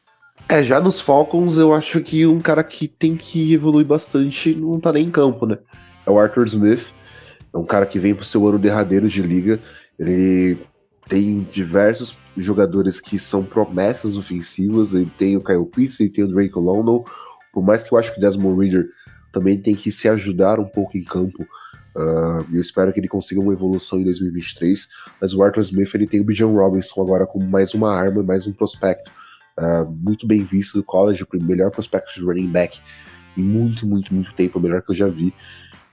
[0.48, 4.80] É, já nos Falcons eu acho que um cara que tem que evoluir bastante não
[4.80, 5.58] tá nem em campo, né?
[6.04, 6.92] É o Arthur Smith,
[7.54, 9.60] é um cara que vem pro seu ano derradeiro de liga,
[9.98, 10.58] ele
[11.08, 14.94] tem diversos jogadores que são promessas ofensivas.
[14.94, 17.04] Ele tem o Kyle Pitts, ele tem o Drake London.
[17.52, 18.88] Por mais que eu acho que o Desmond Reader
[19.32, 21.42] também tem que se ajudar um pouco em campo.
[21.94, 24.88] Uh, eu espero que ele consiga uma evolução em 2023.
[25.20, 28.46] Mas o Arthur Smith ele tem o Bijan Robinson agora como mais uma arma, mais
[28.46, 29.10] um prospecto.
[29.58, 32.80] Uh, muito bem visto do college, o melhor prospecto de running back
[33.36, 35.34] em muito, muito, muito tempo, o melhor que eu já vi.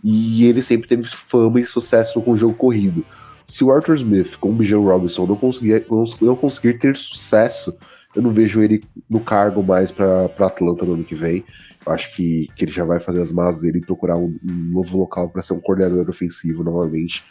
[0.03, 3.05] E ele sempre teve fama e sucesso com o jogo corrido
[3.49, 5.83] se o Arthur Smith com o Bijan Robinson não conseguir,
[6.21, 7.75] não conseguir ter sucesso,
[8.19, 11.45] eu não vejo ele no cargo mais para Atlanta no ano que vem.
[11.85, 14.53] Eu acho que, que ele já vai fazer as más dele e procurar um, um
[14.73, 17.23] novo local para ser um coordenador ofensivo novamente.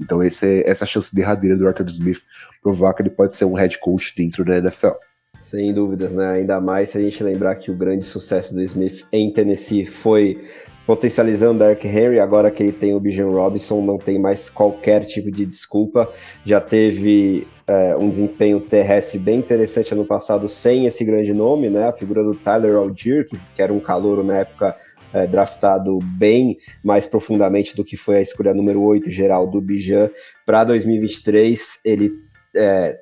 [0.00, 2.20] Então esse é, essa é a chance derradeira do Arthur Smith
[2.62, 4.92] provar que ele pode ser um head coach dentro da NFL.
[5.40, 6.28] Sem dúvidas, né?
[6.34, 10.40] Ainda mais se a gente lembrar que o grande sucesso do Smith em Tennessee foi
[10.86, 15.32] potencializando Dark Henry, agora que ele tem o Bijan Robinson, não tem mais qualquer tipo
[15.32, 16.08] de desculpa.
[16.44, 21.86] Já teve é, um desempenho terrestre bem interessante ano passado sem esse grande nome, né?
[21.86, 24.74] A figura do Tyler Algier, que, que era um calouro na época
[25.12, 30.08] é, draftado bem mais profundamente do que foi a escolha número 8 geral do Bijan.
[30.46, 32.12] Para 2023, ele
[32.56, 32.98] é,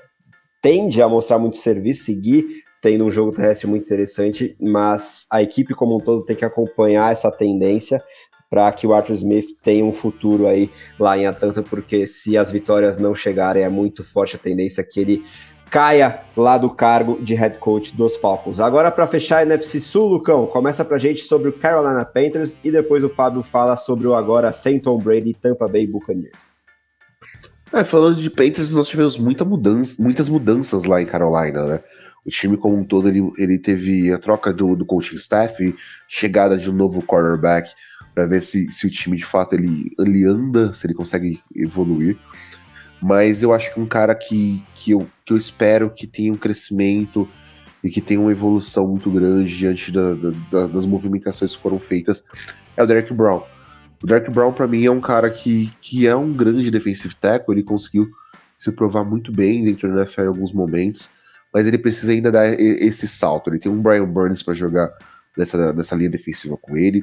[0.61, 5.75] tende a mostrar muito serviço, seguir tendo um jogo terrestre muito interessante, mas a equipe
[5.75, 8.03] como um todo tem que acompanhar essa tendência
[8.49, 12.51] para que o Arthur Smith tenha um futuro aí lá em Atlanta, porque se as
[12.51, 15.25] vitórias não chegarem, é muito forte a tendência que ele
[15.71, 18.61] caia lá do cargo de head coach dos Falcons.
[18.61, 22.71] Agora, para fechar a NFC Sul, Lucão, começa para gente sobre o Carolina Panthers e
[22.71, 26.57] depois o Fábio fala sobre o agora sem Tom Brady Tampa Bay Buccaneers.
[27.73, 31.81] É, falando de Panthers, nós tivemos muita mudança, muitas mudanças lá em Carolina, né?
[32.25, 35.75] O time como um todo, ele, ele teve a troca do, do coaching staff,
[36.09, 37.71] chegada de um novo quarterback,
[38.17, 42.17] para ver se, se o time de fato ele, ele anda, se ele consegue evoluir.
[43.03, 46.37] Mas eu acho que um cara que, que, eu, que eu espero que tenha um
[46.37, 47.29] crescimento
[47.85, 50.15] e que tenha uma evolução muito grande diante da,
[50.51, 52.25] da, das movimentações que foram feitas
[52.75, 53.43] é o Derek Brown.
[54.03, 57.55] O Derek Brown, para mim, é um cara que, que é um grande defensive tackle,
[57.55, 58.09] ele conseguiu
[58.57, 61.11] se provar muito bem dentro da NFL em alguns momentos
[61.57, 63.49] mas ele precisa ainda dar esse salto.
[63.49, 64.93] Ele tem um Brian Burns para jogar
[65.35, 67.03] nessa, nessa linha defensiva com ele.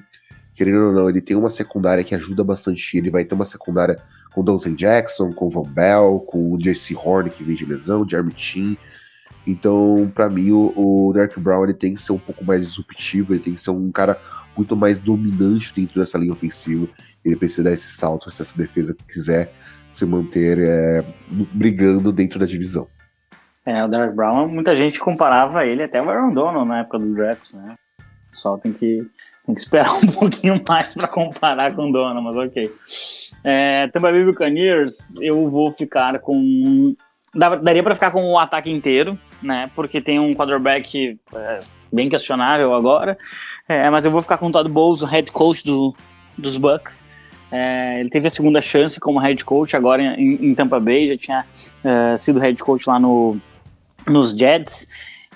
[0.55, 3.09] Querendo ou não, ele tem uma secundária que ajuda bastante ele.
[3.09, 3.99] Vai ter uma secundária
[4.33, 8.33] com Dalton Jackson, com Van Bell, com o JC Horn, que vem de lesão, Jeremy
[8.35, 8.77] Chin.
[9.45, 13.33] Então, para mim, o, o Derek Brown ele tem que ser um pouco mais disruptivo,
[13.33, 14.19] ele tem que ser um cara
[14.55, 16.87] muito mais dominante dentro dessa linha ofensiva.
[17.25, 19.53] Ele precisa dar esse salto se essa defesa quiser
[19.89, 21.05] se manter é,
[21.53, 22.87] brigando dentro da divisão.
[23.65, 27.13] É, o Derek Brown, muita gente comparava ele até o Aaron Donald na época do
[27.13, 27.73] draft, né?
[27.99, 29.05] O pessoal tem que,
[29.45, 32.71] tem que esperar um pouquinho mais para comparar com o Donald, mas ok.
[33.43, 36.95] É, Tampa Bay Buccaneers, eu vou ficar com...
[37.35, 39.71] Daria para ficar com o ataque inteiro, né?
[39.75, 41.57] Porque tem um quarterback é,
[41.91, 43.17] bem questionável agora.
[43.67, 45.95] É, mas eu vou ficar com o Todd Bowles, o head coach do,
[46.37, 47.07] dos Bucks.
[47.51, 51.17] É, ele teve a segunda chance como head coach agora em, em Tampa Bay, já
[51.17, 51.45] tinha
[51.83, 53.37] é, sido head coach lá no,
[54.07, 54.87] nos Jets.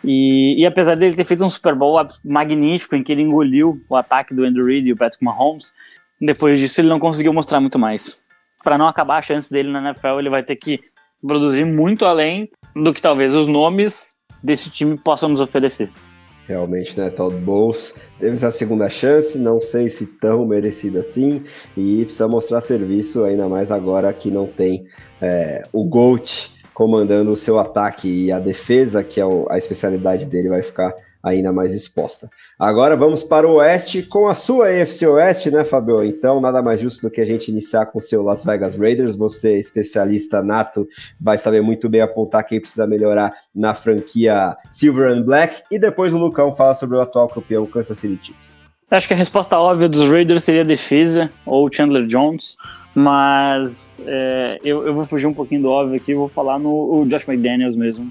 [0.03, 3.95] E, e, apesar dele ter feito um Super Bowl magnífico em que ele engoliu o
[3.95, 5.73] ataque do Andrew Reid e o Patrick Mahomes,
[6.19, 8.21] depois disso ele não conseguiu mostrar muito mais.
[8.63, 10.79] Para não acabar a chance dele na NFL, ele vai ter que
[11.21, 15.91] produzir muito além do que talvez os nomes desse time possam nos oferecer.
[16.47, 17.10] Realmente, né?
[17.10, 21.43] Todd Bowles teve essa segunda chance, não sei se tão merecida assim,
[21.75, 24.86] e precisa mostrar serviço, ainda mais agora que não tem
[25.21, 30.49] é, o GOAT comandando o seu ataque e a defesa, que é a especialidade dele,
[30.49, 32.29] vai ficar ainda mais exposta.
[32.59, 36.03] Agora vamos para o Oeste com a sua AFC Oeste, né, Fabio?
[36.03, 39.15] Então, nada mais justo do que a gente iniciar com o seu Las Vegas Raiders.
[39.15, 40.87] Você, especialista nato,
[41.19, 45.63] vai saber muito bem apontar quem precisa melhorar na franquia Silver and Black.
[45.71, 48.66] E depois o Lucão fala sobre o atual campeão Kansas City Chiefs.
[48.89, 52.56] Acho que a resposta óbvia dos Raiders seria defesa ou Chandler Jones,
[52.95, 57.28] mas é, eu, eu, vou fugir um pouquinho do óbvio aqui, vou falar no Josh
[57.28, 58.10] McDaniels mesmo.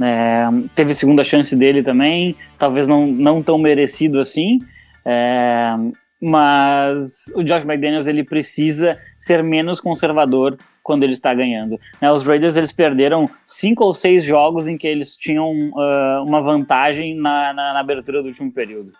[0.00, 4.58] É, teve segunda chance dele também, talvez não, não tão merecido assim,
[5.04, 5.74] é,
[6.20, 11.78] mas o Josh McDaniels ele precisa ser menos conservador quando ele está ganhando.
[12.00, 16.40] Né, os Raiders eles perderam cinco ou seis jogos em que eles tinham uh, uma
[16.40, 18.92] vantagem na, na, na abertura do último período.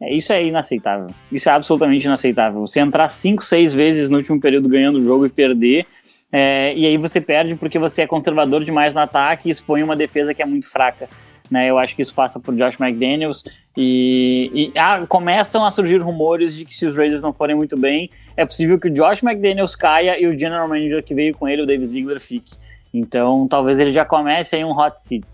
[0.00, 1.08] É, isso é inaceitável.
[1.32, 2.60] Isso é absolutamente inaceitável.
[2.60, 5.86] Você entrar cinco, seis vezes no último período ganhando o jogo e perder,
[6.32, 9.96] é, e aí você perde porque você é conservador demais no ataque e expõe uma
[9.96, 11.08] defesa que é muito fraca.
[11.48, 13.44] Né, eu acho que isso passa por Josh McDaniels
[13.76, 17.78] e, e ah, começam a surgir rumores de que se os Raiders não forem muito
[17.78, 21.46] bem, é possível que o Josh McDaniels caia e o general manager que veio com
[21.46, 22.56] ele, o Dave Ziegler, fique.
[22.92, 25.24] Então talvez ele já comece aí um hot seat.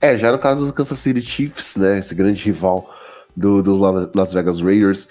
[0.00, 2.90] É, já no caso do Kansas City Chiefs, né, esse grande rival
[3.36, 5.08] do, do Las Vegas Raiders,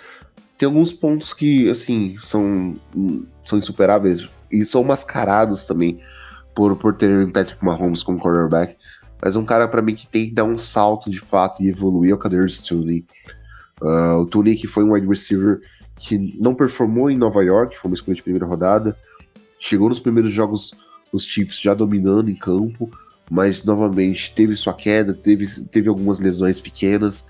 [0.57, 2.75] tem alguns pontos que, assim, são,
[3.43, 5.99] são insuperáveis e são mascarados também
[6.55, 8.75] por, por ter o Patrick Mahomes como cornerback.
[9.21, 12.11] Mas um cara para mim que tem que dar um salto de fato e evoluir
[12.11, 13.05] é o Kadarius Tooney.
[13.81, 15.61] Uh, o Tooney que foi um wide receiver
[15.97, 18.97] que não performou em Nova York, foi uma escolha de primeira rodada.
[19.59, 20.73] Chegou nos primeiros jogos
[21.11, 22.89] os Chiefs já dominando em campo,
[23.29, 27.25] mas novamente teve sua queda, teve, teve algumas lesões pequenas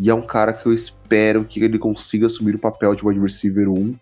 [0.00, 3.20] e é um cara que eu espero que ele consiga assumir o papel de wide
[3.20, 3.98] receiver 1 uh,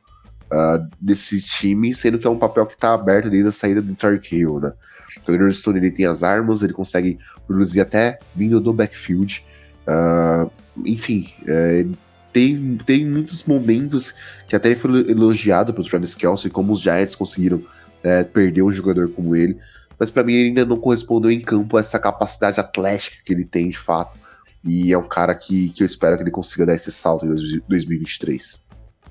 [0.49, 3.97] ah, desse time, sendo que é um papel que está aberto desde a saída do
[3.97, 4.73] Tark Hill, né?
[5.27, 9.45] O Leonard Stone ele tem as armas, ele consegue produzir até vindo do backfield.
[9.89, 10.49] Uh,
[10.85, 11.85] enfim, é,
[12.33, 14.15] tem, tem muitos momentos
[14.47, 17.61] que até foi elogiado pelo Travis Kelsey, como os Giants conseguiram
[18.05, 19.59] é, perder um jogador como ele.
[19.99, 23.45] Mas para mim ele ainda não correspondeu em campo a essa capacidade atlética que ele
[23.45, 24.17] tem de fato
[24.65, 27.63] e é um cara que, que eu espero que ele consiga dar esse salto em
[27.69, 28.69] 2023.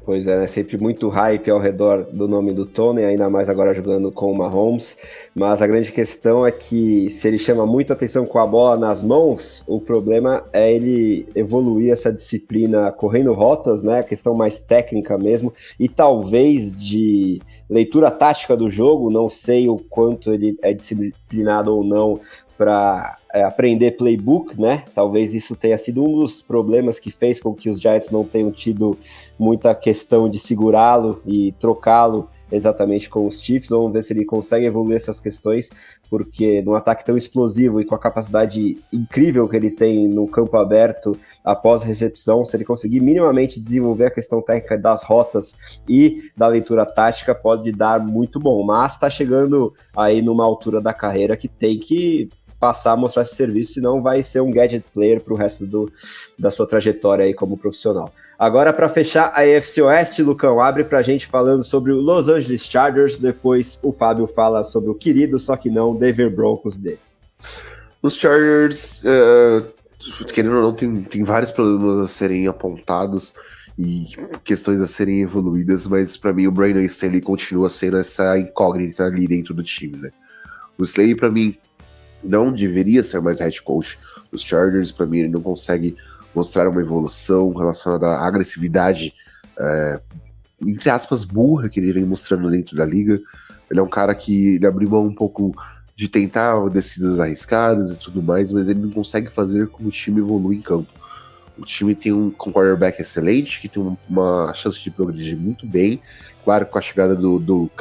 [0.08, 0.48] Pois é, né?
[0.48, 4.38] sempre muito hype ao redor do nome do Tony, ainda mais agora jogando com o
[4.38, 4.98] Mahomes.
[5.36, 9.04] Mas a grande questão é que se ele chama muita atenção com a bola nas
[9.04, 14.00] mãos, o problema é ele evoluir essa disciplina correndo rotas, né?
[14.00, 19.12] A questão mais técnica mesmo, e talvez de leitura tática do jogo.
[19.12, 22.22] Não sei o quanto ele é disciplinado ou não
[22.58, 24.84] para é, aprender playbook, né?
[24.94, 28.52] Talvez isso tenha sido um dos problemas que fez com que os Giants não tenham
[28.52, 28.98] tido
[29.38, 33.70] muita questão de segurá-lo e trocá-lo exatamente com os Chiefs.
[33.70, 35.70] Vamos ver se ele consegue evoluir essas questões,
[36.10, 40.58] porque num ataque tão explosivo e com a capacidade incrível que ele tem no campo
[40.58, 45.56] aberto após a recepção, se ele conseguir minimamente desenvolver a questão técnica das rotas
[45.88, 48.64] e da leitura tática, pode dar muito bom.
[48.64, 53.36] Mas está chegando aí numa altura da carreira que tem que passar a mostrar esse
[53.36, 55.92] serviço, senão vai ser um gadget player para o resto do,
[56.38, 58.12] da sua trajetória aí como profissional.
[58.38, 62.30] Agora, para fechar a AFC Oeste, Lucão, abre para a gente falando sobre o Los
[62.30, 67.00] Angeles Chargers, depois o Fábio fala sobre o querido, só que não, Denver Broncos dele.
[68.02, 69.68] Os Chargers, uh,
[70.34, 73.34] querendo ou não, tem, tem vários problemas a serem apontados
[73.78, 74.08] e
[74.44, 79.28] questões a serem evoluídas, mas para mim o Brandon Staley continua sendo essa incógnita ali
[79.28, 80.10] dentro do time, né?
[80.78, 81.58] O Staley, para mim,
[82.24, 84.00] não deveria ser mais head coach
[84.32, 84.92] dos Chargers.
[84.92, 85.96] Para mim, ele não consegue
[86.34, 89.14] mostrar uma evolução relacionada à agressividade,
[89.58, 90.02] é,
[90.62, 93.20] entre aspas, burra que ele vem mostrando dentro da liga.
[93.70, 95.56] Ele é um cara que ele abriu mão um pouco
[95.96, 100.20] de tentar descidas arriscadas e tudo mais, mas ele não consegue fazer com o time
[100.20, 100.92] evolua em campo.
[101.58, 106.00] O time tem um, quarterback excelente, que tem uma chance de progredir muito bem.
[106.44, 107.72] Claro, com a chegada do, do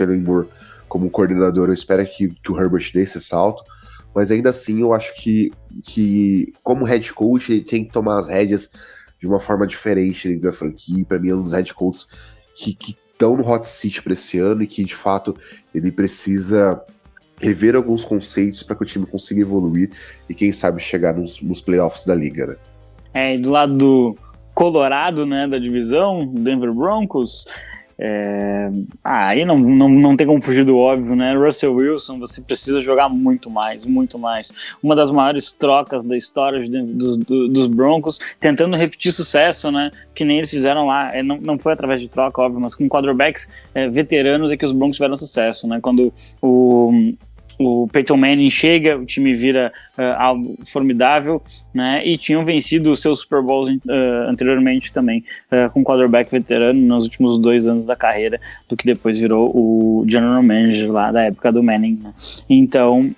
[0.88, 3.62] como coordenador, eu espero que, que o Herbert dê esse salto
[4.16, 5.52] mas ainda assim eu acho que,
[5.82, 8.72] que como head coach, ele tem que tomar as rédeas
[9.18, 11.04] de uma forma diferente da franquia.
[11.04, 12.10] Para mim, é um dos head coaches
[12.54, 12.74] que
[13.12, 15.36] estão no hot seat para esse ano e que de fato
[15.74, 16.82] ele precisa
[17.38, 19.90] rever alguns conceitos para que o time consiga evoluir
[20.26, 22.56] e quem sabe chegar nos, nos playoffs da liga, né?
[23.12, 24.16] É, e do lado do
[24.54, 27.46] Colorado, né, da divisão, Denver Broncos,
[27.98, 28.70] é...
[29.02, 31.34] Ah, aí não, não, não tem como fugir do óbvio, né?
[31.34, 34.52] Russell Wilson, você precisa jogar muito mais, muito mais.
[34.82, 39.90] Uma das maiores trocas da história de, dos, dos Broncos, tentando repetir sucesso, né?
[40.14, 41.14] Que nem eles fizeram lá.
[41.14, 44.64] É, não, não foi através de troca, óbvio, mas com quarterbacks é, veteranos é que
[44.64, 45.78] os Broncos tiveram sucesso, né?
[45.80, 47.14] Quando o
[47.58, 51.42] o Peyton Manning chega, o time vira uh, algo formidável,
[51.74, 52.06] né?
[52.06, 57.04] E tinham vencido os seus Super Bowls uh, anteriormente também, uh, com quarterback veterano nos
[57.04, 61.50] últimos dois anos da carreira, do que depois virou o General Manager lá da época
[61.50, 62.00] do Manning.
[62.02, 62.12] Né?
[62.48, 63.14] Então,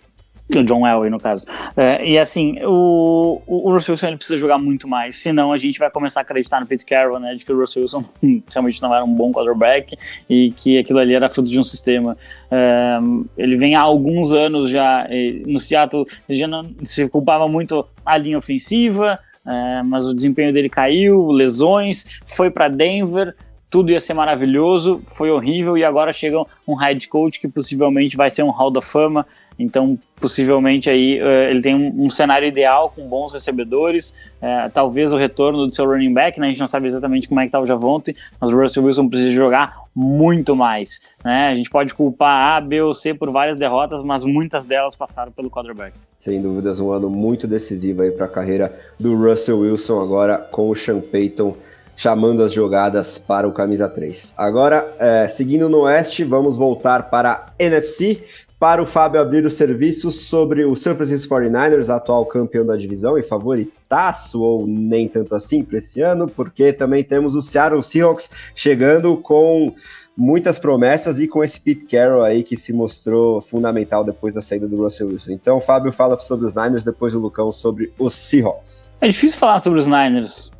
[0.56, 1.44] o John Elway, no caso.
[1.76, 5.78] É, e assim, o, o Russell Wilson ele precisa jogar muito mais, senão a gente
[5.78, 8.04] vai começar a acreditar no Pete Carroll, né, de que o Russell Wilson
[8.50, 12.16] realmente não era um bom quarterback e que aquilo ali era fruto de um sistema.
[12.50, 12.98] É,
[13.36, 15.06] ele vem há alguns anos já,
[15.46, 20.52] no Seattle, ele já não se culpava muito a linha ofensiva, é, mas o desempenho
[20.52, 23.34] dele caiu, lesões, foi para Denver,
[23.70, 28.30] tudo ia ser maravilhoso, foi horrível e agora chega um head coach que possivelmente vai
[28.30, 29.26] ser um Hall da Fama,
[29.58, 35.12] então possivelmente aí uh, ele tem um, um, cenário ideal com bons recebedores, uh, talvez
[35.12, 36.46] o retorno do seu running back, né?
[36.46, 39.08] a gente não sabe exatamente como é que tá o Javonte, mas o Russell Wilson
[39.08, 41.48] precisa jogar muito mais, né?
[41.48, 45.32] A gente pode culpar A, B ou C por várias derrotas, mas muitas delas passaram
[45.32, 45.92] pelo quarterback.
[46.16, 50.70] Sem dúvidas, um ano muito decisivo aí para a carreira do Russell Wilson agora com
[50.70, 51.56] o Sean Payton
[51.98, 54.32] chamando as jogadas para o camisa 3.
[54.38, 58.24] Agora, é, seguindo no oeste, vamos voltar para a NFC
[58.58, 63.16] para o Fábio abrir o serviço sobre o San Francisco 49ers, atual campeão da divisão
[63.16, 68.28] e favoritaço, ou nem tanto assim para esse ano, porque também temos o Seattle Seahawks
[68.56, 69.74] chegando com
[70.16, 74.66] muitas promessas e com esse Pete Carroll aí que se mostrou fundamental depois da saída
[74.66, 75.30] do Russell Wilson.
[75.30, 78.90] Então, o Fábio fala sobre os Niners, depois o Lucão sobre os Seahawks.
[79.00, 80.50] É difícil falar sobre os Niners,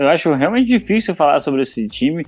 [0.00, 2.26] eu acho realmente difícil falar sobre esse time,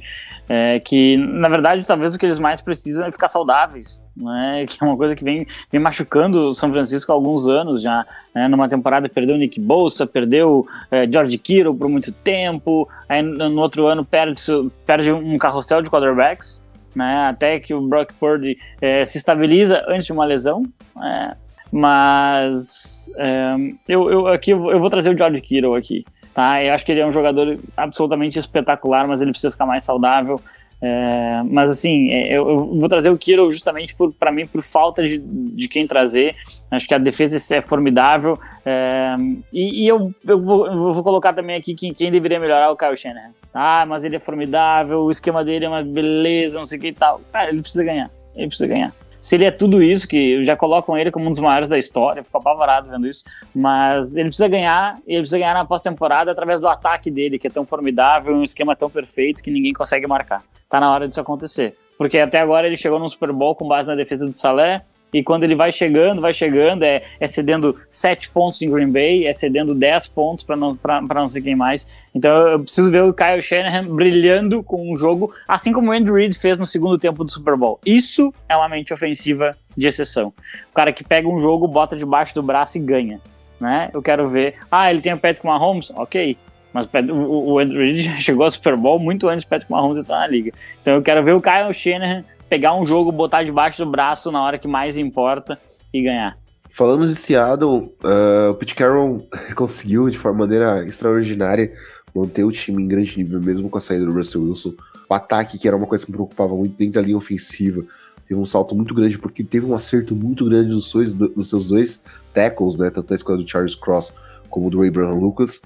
[0.49, 4.67] é, que na verdade talvez o que eles mais precisam é ficar saudáveis, né?
[4.69, 8.07] que é uma coisa que vem, vem machucando o São Francisco há alguns anos já.
[8.35, 8.47] Né?
[8.49, 13.87] Numa temporada perdeu Nick Bolsa, perdeu é, George Kittle por muito tempo, aí no outro
[13.87, 14.41] ano perde,
[14.87, 16.63] perde um carrossel de quarterbacks,
[16.95, 17.29] né?
[17.29, 20.63] até que o Brock Purdy é, se estabiliza antes de uma lesão.
[21.03, 21.37] É,
[21.73, 23.51] mas é,
[23.89, 26.05] eu, eu, aqui eu vou trazer o George Kittle aqui.
[26.35, 26.63] Tá?
[26.63, 30.41] Eu acho que ele é um jogador absolutamente espetacular, mas ele precisa ficar mais saudável.
[30.83, 35.03] É, mas assim, é, eu, eu, vou trazer o Kiro justamente para mim por falta
[35.07, 36.35] de, de quem trazer.
[36.71, 38.39] Acho que a defesa é formidável.
[38.67, 39.17] É,
[39.53, 42.69] e, e eu, eu, vou, eu, vou, colocar também aqui quem, quem deveria melhorar é
[42.69, 43.31] o Kyle Shanahan.
[43.55, 46.89] Ah, mas ele é formidável, o esquema dele é uma beleza, não sei o que
[46.89, 47.21] e tal.
[47.33, 48.11] Cara, ele precisa ganhar.
[48.35, 51.41] Ele precisa ganhar se ele é tudo isso, que já colocam ele como um dos
[51.41, 55.65] maiores da história, fico apavorado vendo isso, mas ele precisa ganhar, ele precisa ganhar na
[55.65, 59.73] pós-temporada através do ataque dele, que é tão formidável, um esquema tão perfeito que ninguém
[59.73, 60.45] consegue marcar.
[60.69, 61.75] Tá na hora disso acontecer.
[61.97, 64.83] Porque até agora ele chegou num Super Bowl com base na defesa do Salé,
[65.15, 69.29] e quando ele vai chegando, vai chegando, é, é cedendo 7 pontos em Green Bay,
[69.29, 70.77] é cedendo 10 pontos para não,
[71.09, 71.89] não sei quem mais.
[72.13, 76.17] Então eu preciso ver o Kyle Shanahan brilhando com o jogo, assim como o Andrew
[76.17, 77.79] Reid fez no segundo tempo do Super Bowl.
[77.87, 80.35] Isso é uma mente ofensiva de exceção.
[80.73, 83.21] O cara que pega um jogo, bota debaixo do braço e ganha.
[83.61, 83.91] Né?
[83.95, 84.57] Eu quero ver.
[84.69, 85.93] Ah, ele tem o Patrick Mahomes?
[85.95, 86.37] Ok.
[86.73, 90.27] Mas o, Andrew Reid chegou ao Super Bowl muito antes do Patrick Mahomes entrar na
[90.27, 90.51] liga.
[90.83, 94.43] Então eu quero ver o Kyle Shanahan pegar um jogo, botar debaixo do braço na
[94.43, 95.59] hora que mais importa
[95.93, 96.37] e ganhar.
[96.71, 101.73] Falando de Seattle, uh, o Pete Carroll conseguiu de forma maneira extraordinária
[102.15, 104.75] manter o time em grande nível, mesmo com a saída do Russell Wilson.
[105.09, 107.85] O ataque, que era uma coisa que me preocupava muito dentro da linha ofensiva,
[108.27, 111.69] teve um salto muito grande, porque teve um acerto muito grande dos seus, dos seus
[111.69, 112.91] dois tackles, né?
[112.91, 114.15] Tanto na escola do Charles Cross
[114.49, 115.61] como do Abraham Lucas.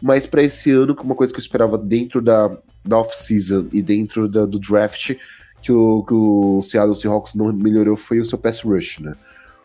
[0.00, 3.82] Mas para esse ano, que uma coisa que eu esperava dentro da, da off-season e
[3.82, 5.16] dentro da, do draft,
[5.62, 9.14] que o, que o Seattle Seahawks não melhorou foi o seu pass rush, né?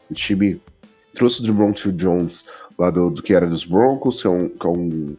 [0.10, 0.62] O time
[1.14, 2.46] trouxe o Demontre Jones
[2.78, 5.16] lá do, do, que era dos Broncos, que é um, que é um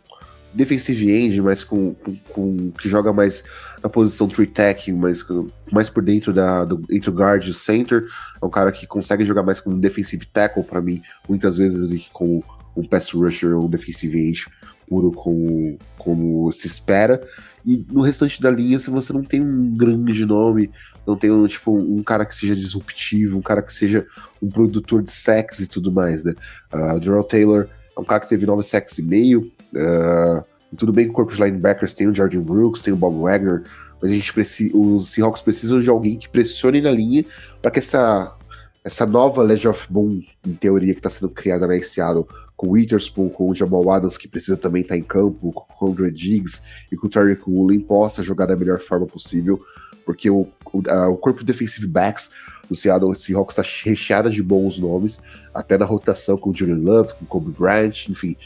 [0.52, 3.44] defensive end, mas com, com, com, que joga mais
[3.82, 5.24] na posição three tech, mais,
[5.70, 8.04] mais por dentro da do, entre o guard e o center.
[8.40, 12.04] É um cara que consegue jogar mais como defensive tackle para mim, muitas vezes ele
[12.12, 12.42] com
[12.76, 14.46] um pass rusher ou um defensive end
[14.88, 17.26] puro como, como se espera.
[17.64, 20.70] E no restante da linha, se você não tem um grande nome,
[21.06, 24.06] não tem um, tipo, um cara que seja disruptivo, um cara que seja
[24.42, 26.34] um produtor de sacks e tudo mais, né?
[26.72, 29.52] Uh, o Taylor é um cara que teve 9 sacks e meio.
[29.74, 30.44] Uh,
[30.76, 33.62] tudo bem que o corpo de linebackers tem o Jordan Brooks, tem o Bob Wagner,
[34.00, 37.24] mas a gente precisa, os Seahawks precisam de alguém que pressione na linha
[37.62, 38.34] para que essa,
[38.82, 42.26] essa nova Legend of Boom, em teoria, que está sendo criada na Seattle,
[42.64, 45.86] com o Witherspoon, com o Jamal Adams, que precisa também estar tá em campo, com
[45.86, 49.60] o Andre Diggs e com o Terry Woolen possa jogar da melhor forma possível,
[50.04, 52.30] porque o, o, a, o corpo de defensive backs
[52.68, 57.12] do Seattle Seahawks está recheado de bons nomes, até na rotação com o Julian Love,
[57.14, 58.36] com o Kobe Bryant, enfim.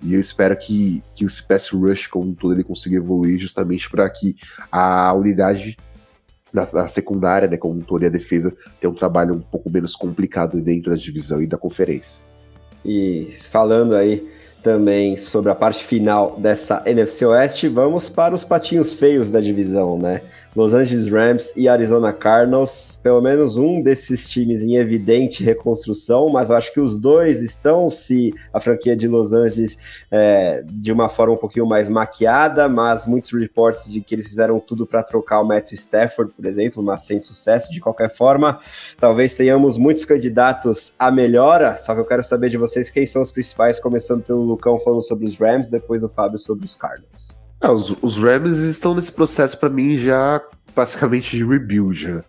[0.00, 3.90] E eu espero que, que o pass rush como um todo ele consiga evoluir justamente
[3.90, 4.36] para que
[4.70, 5.76] a unidade
[6.52, 9.96] na, secundária, né, como um todo, e a defesa tem um trabalho um pouco menos
[9.96, 12.22] complicado dentro da divisão e da conferência.
[12.84, 14.28] E falando aí
[14.62, 19.98] também sobre a parte final dessa NFC Oeste, vamos para os patinhos feios da divisão,
[19.98, 20.22] né?
[20.54, 26.48] Los Angeles Rams e Arizona Cardinals, pelo menos um desses times em evidente reconstrução, mas
[26.48, 29.76] eu acho que os dois estão, se a franquia de Los Angeles
[30.10, 34.60] é, de uma forma um pouquinho mais maquiada, mas muitos reportes de que eles fizeram
[34.60, 38.60] tudo para trocar o Matthew Stafford, por exemplo, mas sem sucesso de qualquer forma.
[39.00, 43.22] Talvez tenhamos muitos candidatos à melhora, só que eu quero saber de vocês quem são
[43.22, 47.33] os principais, começando pelo Lucão falando sobre os Rams, depois o Fábio sobre os Cardinals.
[47.64, 50.38] Ah, os, os Rams estão nesse processo para mim já
[50.76, 52.08] basicamente de rebuild.
[52.12, 52.22] Né?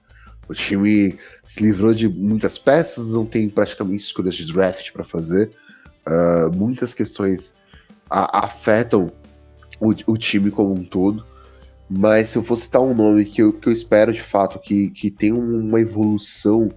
[0.47, 5.51] O time se livrou de muitas peças, não tem praticamente escolhas de draft para fazer.
[6.07, 7.53] Uh, muitas questões
[8.09, 9.11] a, afetam
[9.77, 11.25] o, o, time como um todo.
[11.89, 14.89] Mas se eu fosse citar um nome que eu, que eu espero de fato que,
[14.91, 16.69] que tem uma evolução,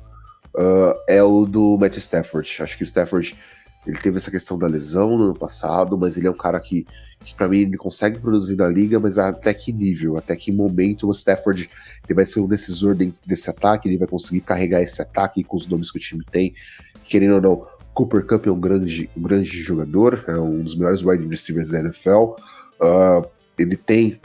[0.53, 2.57] uh, é o do Matt Stafford.
[2.61, 3.39] Acho que o Stafford
[3.87, 6.87] ele teve essa questão da lesão no ano passado, mas ele é um cara que,
[7.25, 11.09] que para mim, ele consegue produzir na liga, mas até que nível, até que momento
[11.09, 11.71] o Stafford
[12.07, 15.67] ele vai ser um decisor desse ataque, ele vai conseguir carregar esse ataque com os
[15.67, 16.55] nomes que o time tem.
[17.05, 21.03] Querendo ou não, Cooper Cup é um grande, um grande jogador, é um dos melhores
[21.03, 22.35] wide receivers da NFL.
[22.81, 23.27] Uh,
[23.59, 24.21] ele tem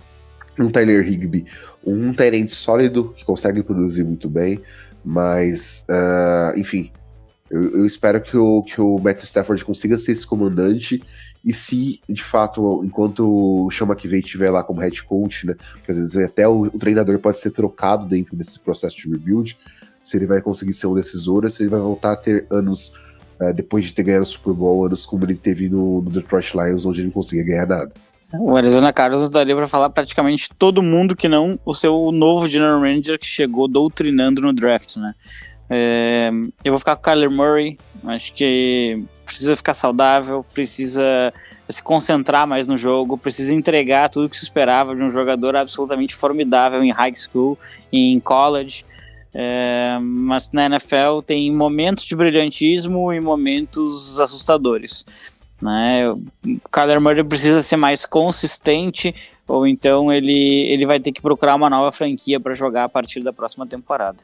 [0.59, 1.45] um Tyler Higby,
[1.83, 4.61] um Tyrant sólido que consegue produzir muito bem,
[5.03, 6.91] mas, uh, enfim,
[7.53, 11.03] eu, eu, espero que o, que o Matthew Stafford consiga ser esse comandante
[11.45, 15.91] e se, de fato, enquanto o Chama que estiver lá como head coach, né, porque
[15.91, 19.55] às vezes até o, o, treinador pode ser trocado dentro desse processo de rebuild,
[20.01, 22.95] se ele vai conseguir ser um decisor, se ele vai voltar a ter anos,
[23.39, 26.53] uh, depois de ter ganhado o Super Bowl, anos como ele teve no, no Detroit
[26.55, 27.93] Lions, onde ele não conseguia ganhar nada.
[28.39, 32.79] O Arizona Cardinals daria para falar praticamente todo mundo que não o seu novo general
[32.79, 35.13] manager que chegou doutrinando no draft, né?
[35.69, 36.29] É,
[36.63, 37.77] eu vou ficar com o Kyler Murray.
[38.05, 41.33] Acho que precisa ficar saudável, precisa
[41.69, 46.15] se concentrar mais no jogo, precisa entregar tudo que se esperava de um jogador absolutamente
[46.15, 47.57] formidável em high school
[47.91, 48.85] e em college.
[49.33, 55.05] É, mas na NFL tem momentos de brilhantismo e momentos assustadores.
[55.59, 56.09] Né?
[56.09, 56.21] O
[56.71, 59.15] Kyler Murray precisa ser mais consistente,
[59.47, 63.21] ou então ele, ele vai ter que procurar uma nova franquia para jogar a partir
[63.21, 64.17] da próxima temporada.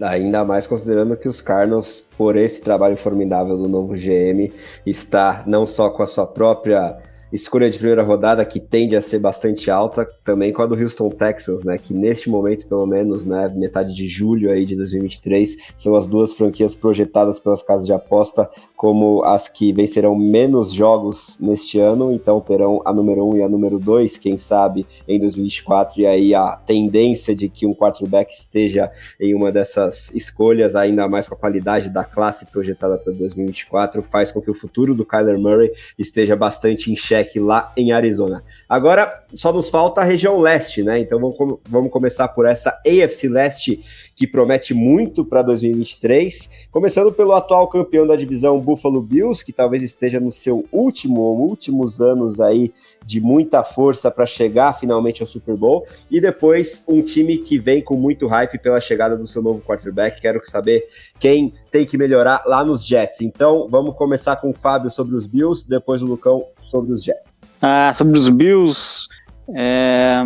[0.00, 4.52] Ainda mais considerando que os Cardinals, por esse trabalho formidável do novo GM,
[4.84, 6.98] está não só com a sua própria
[7.34, 11.10] escolha de primeira rodada que tende a ser bastante alta, também com a do Houston
[11.10, 15.96] Texans, né, que neste momento, pelo menos, né, metade de julho aí de 2023, são
[15.96, 18.48] as duas franquias projetadas pelas casas de aposta
[18.84, 23.42] como as que vencerão menos jogos neste ano, então terão a número 1 um e
[23.42, 28.30] a número 2, quem sabe, em 2024, e aí a tendência de que um quarterback
[28.30, 34.02] esteja em uma dessas escolhas, ainda mais com a qualidade da classe projetada para 2024,
[34.02, 38.44] faz com que o futuro do Kyler Murray esteja bastante em xeque lá em Arizona.
[38.68, 40.98] Agora, só nos falta a região leste, né?
[40.98, 43.80] Então vamos, vamos começar por essa AFC Leste
[44.14, 46.68] que promete muito para 2023.
[46.70, 51.38] Começando pelo atual campeão da divisão Buffalo Bills, que talvez esteja no seu último ou
[51.38, 52.72] últimos anos aí
[53.04, 55.86] de muita força para chegar finalmente ao Super Bowl.
[56.10, 60.20] E depois um time que vem com muito hype pela chegada do seu novo quarterback.
[60.20, 60.86] Quero saber
[61.18, 63.20] quem tem que melhorar lá nos Jets.
[63.20, 67.40] Então vamos começar com o Fábio sobre os Bills, depois o Lucão sobre os Jets.
[67.62, 69.08] Ah, sobre os Bills,
[69.54, 70.22] é,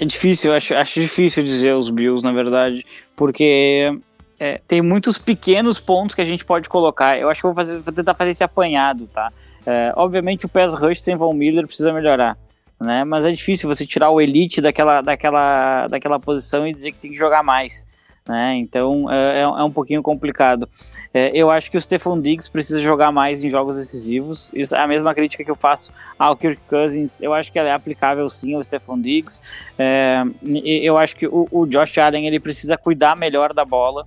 [0.00, 2.84] é difícil, acho, acho difícil dizer os Bills, na verdade,
[3.16, 3.98] porque
[4.40, 7.18] é, tem muitos pequenos pontos que a gente pode colocar.
[7.18, 9.32] Eu acho que vou, fazer, vou tentar fazer esse apanhado, tá?
[9.66, 12.38] É, obviamente o pass rush sem Von Miller precisa melhorar,
[12.80, 13.04] né?
[13.04, 17.10] Mas é difícil você tirar o elite daquela, daquela, daquela posição e dizer que tem
[17.10, 18.08] que jogar mais.
[18.28, 18.56] Né?
[18.56, 20.68] Então é, é, é, um pouquinho complicado.
[21.14, 24.52] É, eu acho que o Stephon Diggs precisa jogar mais em jogos decisivos.
[24.54, 27.22] Isso é a mesma crítica que eu faço ao Kirk Cousins.
[27.22, 29.66] Eu acho que ela é aplicável sim ao Stephon Diggs.
[29.78, 34.06] É, eu acho que o, o, Josh Allen ele precisa cuidar melhor da bola.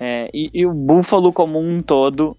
[0.00, 2.36] É, e, e o Buffalo como um todo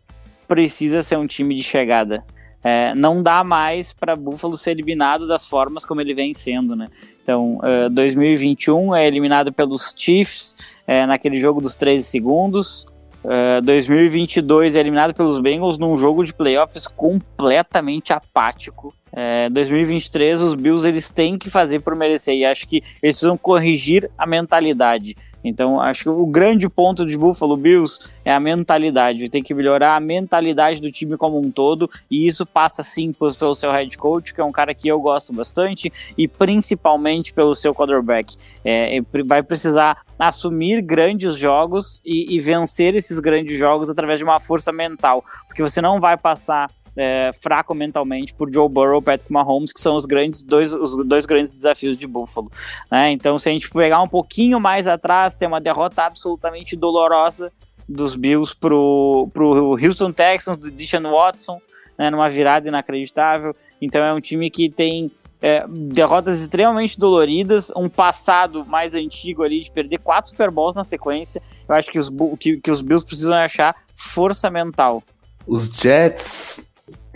[0.48, 2.24] precisa ser um time de chegada.
[2.62, 6.90] É, não dá mais para Buffalo ser eliminado das formas como ele vem sendo, né?
[7.24, 12.86] Então, uh, 2021 é eliminado pelos Chiefs é, naquele jogo dos 13 segundos.
[13.24, 18.94] Uh, 2022 é eliminado pelos Bengals num jogo de playoffs completamente apático.
[19.12, 23.38] É, 2023 os Bills eles têm que fazer por merecer e acho que eles precisam
[23.38, 25.16] corrigir a mentalidade.
[25.44, 29.30] Então acho que o grande ponto de Buffalo Bills é a mentalidade.
[29.30, 33.56] Tem que melhorar a mentalidade do time como um todo e isso passa sim pelo
[33.56, 37.74] seu head coach, que é um cara que eu gosto bastante e principalmente pelo seu
[37.74, 38.36] quarterback.
[38.64, 44.40] É, vai precisar assumir grandes jogos e, e vencer esses grandes jogos através de uma
[44.40, 46.70] força mental, porque você não vai passar
[47.02, 51.26] é, fraco mentalmente por Joe Burrow Patrick Mahomes, que são os grandes dois, os dois
[51.26, 52.52] grandes desafios de Buffalo.
[52.92, 53.12] Né?
[53.12, 57.54] Então, se a gente pegar um pouquinho mais atrás, tem uma derrota absolutamente dolorosa
[57.88, 61.62] dos Bills pro, pro Houston Texans, do Deshaun Watson,
[61.98, 63.56] né, numa virada inacreditável.
[63.82, 65.10] Então é um time que tem
[65.42, 70.84] é, derrotas extremamente doloridas, um passado mais antigo ali de perder quatro Super Bowls na
[70.84, 71.42] sequência.
[71.68, 75.02] Eu acho que os, que, que os Bills precisam achar força mental.
[75.48, 76.70] Os Jets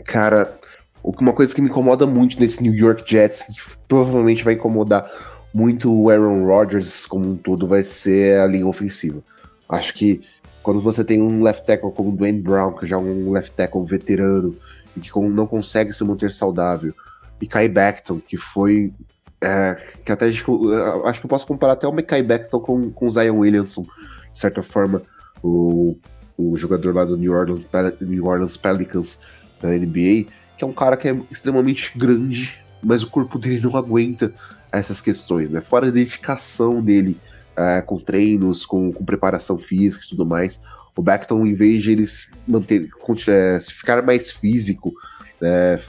[0.06, 0.58] Cara,
[1.04, 5.10] uma coisa que me incomoda muito nesse New York Jets, que provavelmente vai incomodar
[5.54, 9.22] muito o Aaron Rodgers como um todo, vai ser a linha ofensiva.
[9.70, 10.22] Acho que
[10.64, 13.52] quando você tem um left tackle como o Dwayne Brown, que já é um left
[13.52, 14.56] tackle veterano
[14.96, 16.94] e que não consegue se manter saudável,
[17.42, 18.94] e Kai Becton, que foi.
[19.42, 19.76] É,
[20.06, 23.40] que até acho que eu posso comparar até o Mekai Becton com, com o Zion
[23.40, 23.84] Williamson,
[24.32, 25.02] de certa forma,
[25.44, 25.98] o,
[26.38, 27.62] o jogador lá do New Orleans,
[28.00, 29.20] New Orleans Pelicans
[29.64, 30.26] da NBA,
[30.58, 34.34] que é um cara que é extremamente grande, mas o corpo dele não aguenta
[34.72, 35.62] essas questões, né?
[35.62, 37.18] Fora a dedicação dele
[37.56, 40.60] é, com treinos, com, com, preparação física e tudo mais,
[40.96, 42.06] o Beckton, em vez de ele
[42.48, 42.90] manter,
[43.28, 44.94] é, ficar mais físico,
[45.42, 45.80] é,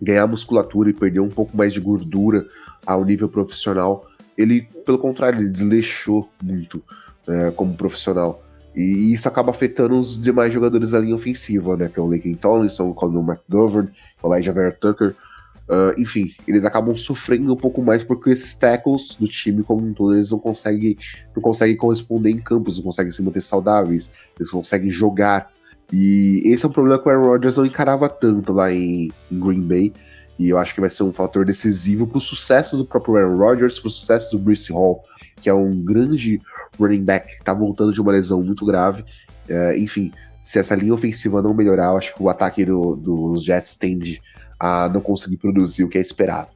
[0.00, 2.46] ganhar musculatura e perder um pouco mais de gordura
[2.86, 6.82] ao nível profissional, ele, pelo contrário, ele desleixou muito
[7.28, 8.42] é, como profissional.
[8.74, 11.88] E isso acaba afetando os demais jogadores da linha ofensiva, né?
[11.88, 13.90] Que é o Laken Tomlinson, o Colin McGovern,
[14.22, 15.14] o Elijah Vera Tucker.
[15.68, 19.94] Uh, enfim, eles acabam sofrendo um pouco mais porque esses tackles do time como um
[19.94, 20.98] todo, eles não conseguem,
[21.34, 25.48] não conseguem corresponder em campos, não conseguem se manter saudáveis, eles conseguem jogar.
[25.92, 29.40] E esse é um problema que o Aaron Rodgers não encarava tanto lá em, em
[29.40, 29.92] Green Bay.
[30.38, 33.36] E eu acho que vai ser um fator decisivo para o sucesso do próprio Aaron
[33.36, 35.02] Rodgers, para o sucesso do Bruce Hall,
[35.40, 36.40] que é um grande
[36.78, 39.04] running back que tá voltando de uma lesão muito grave.
[39.48, 43.44] É, enfim, se essa linha ofensiva não melhorar, eu acho que o ataque do, dos
[43.44, 44.22] Jets tende
[44.58, 46.48] a não conseguir produzir o que é esperado.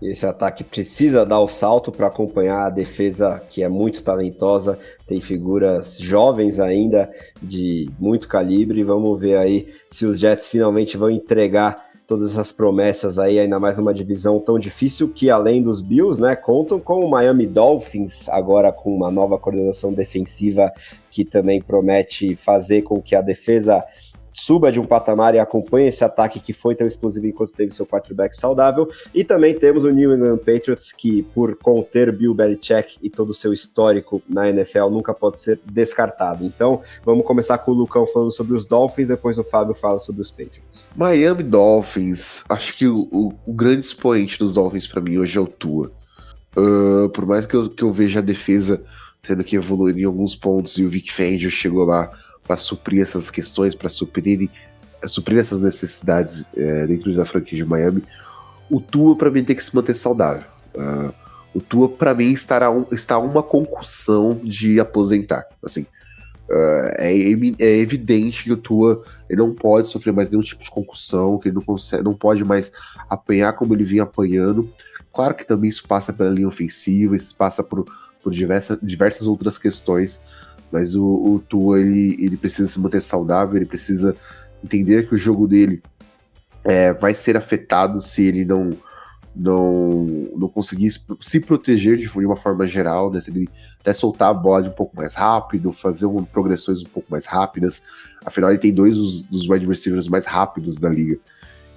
[0.00, 5.22] Esse ataque precisa dar o salto para acompanhar a defesa, que é muito talentosa, tem
[5.22, 7.10] figuras jovens ainda
[7.42, 8.84] de muito calibre.
[8.84, 13.76] Vamos ver aí se os Jets finalmente vão entregar todas essas promessas aí, ainda mais
[13.78, 18.70] numa divisão tão difícil que, além dos Bills, né, contam com o Miami Dolphins, agora
[18.72, 20.72] com uma nova coordenação defensiva
[21.10, 23.84] que também promete fazer com que a defesa
[24.36, 27.86] suba de um patamar e acompanhe esse ataque que foi tão explosivo enquanto teve seu
[27.86, 28.86] quarterback saudável.
[29.14, 33.34] E também temos o New England Patriots, que por conter Bill Belichick e todo o
[33.34, 36.44] seu histórico na NFL, nunca pode ser descartado.
[36.44, 40.20] Então, vamos começar com o Lucão falando sobre os Dolphins, depois o Fábio fala sobre
[40.20, 40.84] os Patriots.
[40.94, 45.40] Miami Dolphins, acho que o, o, o grande expoente dos Dolphins para mim hoje é
[45.40, 45.90] o Tua.
[46.54, 48.82] Uh, por mais que eu, que eu veja a defesa
[49.22, 52.10] tendo que evoluir em alguns pontos e o Vic Fangio chegou lá
[52.46, 54.48] para suprir essas questões, para suprir,
[55.06, 58.02] suprir essas necessidades é, dentro da franquia de Miami,
[58.70, 60.44] o Tua para mim tem que se manter saudável.
[60.74, 61.12] Uh,
[61.54, 65.44] o Tua para mim estará está uma concussão de aposentar.
[65.62, 65.82] Assim,
[66.48, 67.12] uh, é,
[67.58, 71.48] é, evidente que o Tua ele não pode sofrer mais nenhum tipo de concussão, que
[71.48, 72.72] ele não, consegue, não pode mais
[73.08, 74.70] apanhar como ele vinha apanhando.
[75.12, 77.86] Claro que também isso passa pela linha ofensiva, isso passa por,
[78.22, 80.20] por diversa, diversas outras questões
[80.70, 84.16] mas o, o Tua, ele, ele precisa se manter saudável, ele precisa
[84.62, 85.82] entender que o jogo dele
[86.64, 88.70] é, vai ser afetado se ele não
[89.36, 90.90] não, não conseguir
[91.20, 93.20] se proteger de, uma forma geral, né?
[93.20, 93.46] Se ele
[93.80, 97.26] até soltar a bola de um pouco mais rápido, fazer um, progressões um pouco mais
[97.26, 97.82] rápidas.
[98.24, 101.18] Afinal, ele tem dois dos, dos wide receivers mais rápidos da liga.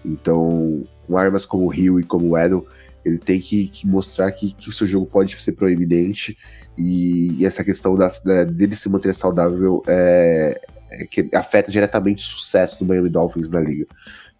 [0.06, 2.66] Então, com armas como o Hill e como o Edel,
[3.04, 6.38] ele tem que, que mostrar que, que, o seu jogo pode ser proeminente
[6.78, 12.24] e, e essa questão da, da, dele se manter saudável é, é, que afeta diretamente
[12.24, 13.86] o sucesso do Miami Dolphins na liga.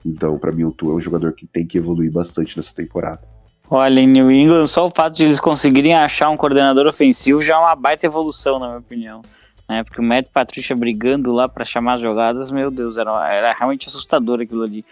[0.06, 3.22] Então, para mim, o Tua é um jogador que tem que evoluir bastante nessa temporada.
[3.70, 7.56] Olha, em New England, só o fato de eles conseguirem achar um coordenador ofensivo já
[7.56, 9.22] é uma baita evolução, na minha opinião.
[9.70, 9.84] Né?
[9.84, 13.88] Porque o Matt Patricia brigando lá para chamar as jogadas, meu Deus, era, era realmente
[13.88, 14.84] assustador aquilo ali.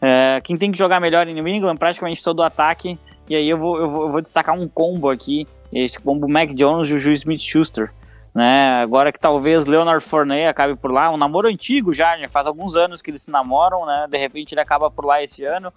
[0.00, 2.98] É, quem tem que jogar melhor em New England, praticamente todo o ataque.
[3.28, 6.50] E aí eu vou, eu vou, eu vou destacar um combo aqui, esse combo Mac
[6.54, 7.92] Jones e o Juiz Smith-Schuster.
[8.34, 8.72] né?
[8.82, 12.76] Agora que talvez Leonard Fournette acabe por lá, um namoro antigo já, já faz alguns
[12.76, 14.06] anos que eles se namoram, né?
[14.10, 15.72] De repente ele acaba por lá esse ano.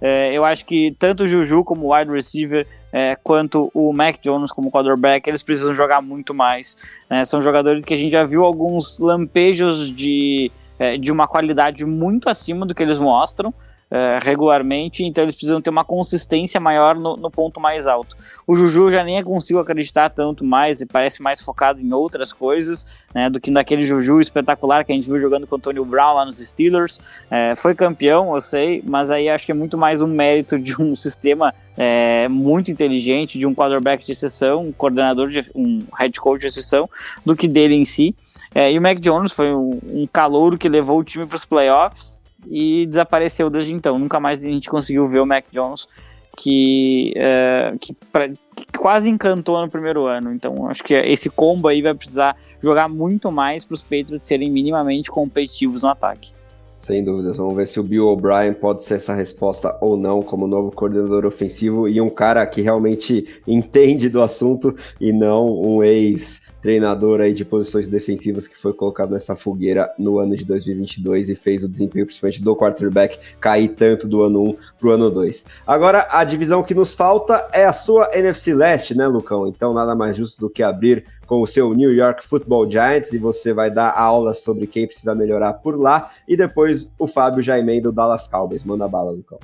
[0.00, 2.66] É, eu acho que tanto o Juju como o wide receiver
[2.96, 6.78] é, quanto o Mac Jones como quarterback, eles precisam jogar muito mais.
[7.10, 7.26] Né?
[7.26, 12.30] São jogadores que a gente já viu alguns lampejos de, é, de uma qualidade muito
[12.30, 13.52] acima do que eles mostram
[13.88, 18.16] é, regularmente, então eles precisam ter uma consistência maior no, no, ponto mais alto.
[18.46, 23.04] O Juju já nem consigo acreditar tanto mais e parece mais focado em outras coisas
[23.14, 26.14] né, do que naquele Juju espetacular que a gente viu jogando com o Antonio Brown
[26.14, 27.00] lá nos Steelers.
[27.30, 30.80] É, foi campeão, eu sei, mas aí acho que é muito mais um mérito de
[30.82, 36.18] um sistema é, muito inteligente, de um quarterback de exceção, um coordenador, de, um head
[36.18, 36.90] coach de exceção,
[37.24, 38.16] do que dele em si.
[38.52, 41.44] É, e o Mac Jones foi um, um calouro que levou o time para os
[41.44, 43.98] playoffs e desapareceu desde então.
[43.98, 45.88] Nunca mais a gente conseguiu ver o Mac Jones,
[46.36, 50.32] que, é, que, pra, que, quase encantou no primeiro ano.
[50.32, 54.50] Então acho que esse combo aí vai precisar jogar muito mais para os Patriots serem
[54.50, 56.36] minimamente competitivos no ataque.
[56.78, 60.46] Sem dúvidas, vamos ver se o Bill O'Brien pode ser essa resposta ou não como
[60.46, 66.45] novo coordenador ofensivo e um cara que realmente entende do assunto e não um ex
[66.66, 71.36] treinador aí de posições defensivas que foi colocado nessa fogueira no ano de 2022 e
[71.36, 75.44] fez o desempenho, principalmente do quarterback, cair tanto do ano 1 para o ano 2.
[75.64, 79.46] Agora, a divisão que nos falta é a sua NFC Leste, né, Lucão?
[79.46, 83.18] Então, nada mais justo do que abrir com o seu New York Football Giants e
[83.18, 86.10] você vai dar aulas sobre quem precisa melhorar por lá.
[86.26, 88.64] E depois o Fábio já emenda o Dallas Cowboys.
[88.64, 89.38] Manda bala, Lucão.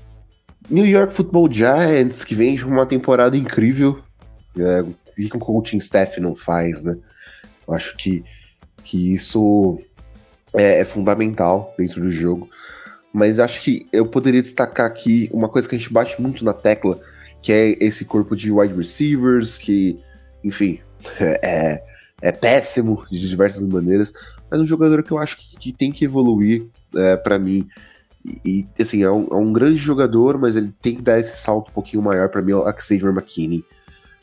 [0.69, 4.01] New York Football Giants, que vem de uma temporada incrível.
[4.59, 4.85] É,
[5.17, 6.97] e que o coaching staff não faz, né?
[7.67, 8.25] Eu acho que,
[8.85, 9.79] que isso
[10.53, 12.49] é, é fundamental dentro do jogo.
[13.13, 16.53] Mas acho que eu poderia destacar aqui uma coisa que a gente bate muito na
[16.53, 16.99] tecla,
[17.43, 19.99] que é esse corpo de wide receivers, que,
[20.43, 20.81] enfim,
[21.21, 21.83] é,
[22.23, 24.13] é péssimo de diversas maneiras,
[24.51, 27.69] mas um jogador que eu acho que, que tem que evoluir é, para mim.
[28.25, 31.37] E, e, assim, é um, é um, grande jogador, mas ele tem que dar esse
[31.37, 33.65] salto um pouquinho maior para mim, é o Xavier McKinney.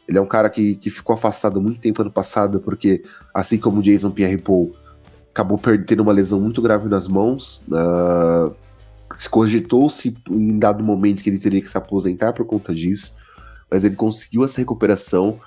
[0.10, 3.80] Ele é um cara que, que ficou afastado muito tempo ano passado, porque, assim como
[3.80, 4.72] o Jason Pierre-Paul,
[5.32, 7.64] acabou perdendo uma lesão muito grave nas mãos.
[7.72, 8.52] Uh,
[9.30, 13.18] Cogitou-se em dado momento que ele teria que se aposentar por conta disso,
[13.70, 15.40] mas ele conseguiu essa recuperação,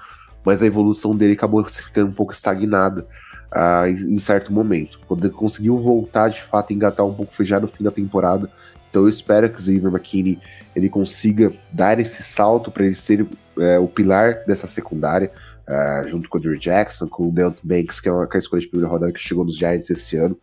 [0.44, 3.04] mas a evolução dele acabou ficando um pouco estagnada
[3.52, 5.00] uh, em, em, certo momento.
[5.08, 8.48] Quando ele conseguiu voltar de fato, engatar um pouco, foi já no fim da temporada.
[8.92, 10.38] Então eu espero que o Xavier McKinney
[10.76, 13.26] ele consiga dar esse salto para ele ser
[13.58, 15.32] é, o pilar dessa secundária,
[15.66, 18.38] uh, junto com o Drew Jackson, com o Deontay Banks, que é, uma, que é
[18.38, 20.36] a escolha de primeira rodada que chegou nos Giants esse ano.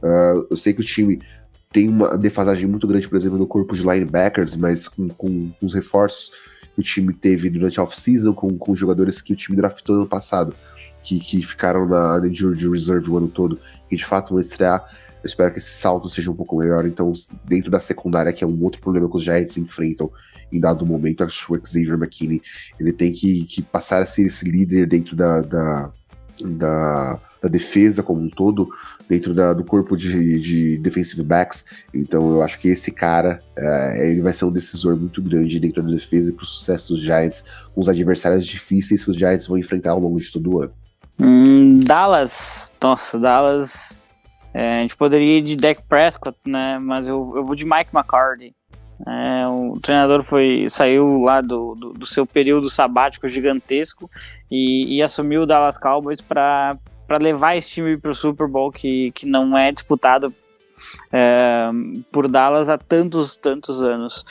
[0.00, 1.20] Uh, eu sei que o time
[1.72, 5.66] tem uma defasagem muito grande, por exemplo, no corpo de linebackers, mas com, com, com
[5.66, 6.30] os reforços
[6.76, 10.02] que o time teve durante a off-season, com, com jogadores que o time draftou no
[10.02, 10.54] ano passado,
[11.02, 13.58] que, que ficaram na, injury reserve o ano todo,
[13.90, 14.86] e de fato vão estrear.
[15.22, 16.86] Eu espero que esse salto seja um pouco melhor.
[16.86, 17.12] Então,
[17.44, 20.10] dentro da secundária, que é um outro problema que os Giants enfrentam
[20.52, 22.40] em dado momento, acho que o Xavier McKinney
[22.78, 25.92] ele tem que, que passar a ser esse líder dentro da, da,
[26.40, 28.68] da, da defesa como um todo,
[29.08, 31.64] dentro da, do corpo de, de defensive backs.
[31.92, 35.82] Então, eu acho que esse cara é, ele vai ser um decisor muito grande dentro
[35.82, 37.44] da defesa para o sucesso dos Giants,
[37.74, 40.72] com os adversários difíceis que os Giants vão enfrentar ao longo de todo o ano.
[41.20, 44.07] Hum, Dallas, nossa, Dallas
[44.58, 46.80] é, a gente poderia ir de Dak Prescott, né?
[46.80, 48.52] Mas eu, eu vou de Mike McCarthy.
[49.06, 54.10] É, o treinador foi saiu lá do, do, do seu período sabático gigantesco
[54.50, 56.72] e, e assumiu o Dallas Cowboys para
[57.20, 60.34] levar esse time para o Super Bowl que, que não é disputado
[61.12, 61.70] é,
[62.10, 64.24] por Dallas há tantos, tantos anos.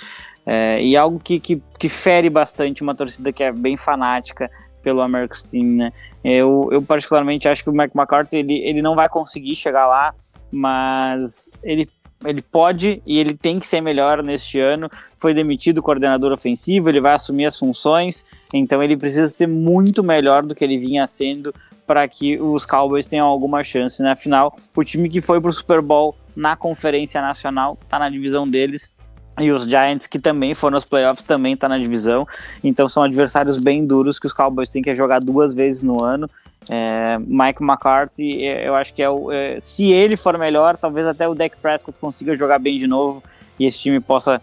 [0.45, 4.51] É, e algo que, que, que fere bastante uma torcida que é bem fanática
[4.87, 5.91] pelo America's Team, né?
[6.23, 10.15] Eu, eu particularmente acho que o Mike McCarthy ele, ele não vai conseguir chegar lá,
[10.49, 11.89] mas ele
[12.25, 14.87] ele pode e ele tem que ser melhor neste ano.
[15.17, 20.41] Foi demitido coordenador ofensivo, ele vai assumir as funções, então ele precisa ser muito melhor
[20.41, 21.53] do que ele vinha sendo
[21.85, 24.01] para que os Cowboys tenham alguma chance.
[24.01, 24.15] Né?
[24.15, 28.47] final, o time que foi para o Super Bowl na Conferência Nacional está na divisão
[28.47, 28.95] deles,
[29.39, 32.27] e os Giants, que também foram nos playoffs, também tá na divisão.
[32.63, 36.29] Então são adversários bem duros que os Cowboys têm que jogar duas vezes no ano.
[36.69, 39.31] É, Mike McCarthy, é, eu acho que é o.
[39.31, 43.23] É, se ele for melhor, talvez até o Dak Prescott consiga jogar bem de novo
[43.59, 44.41] e esse time possa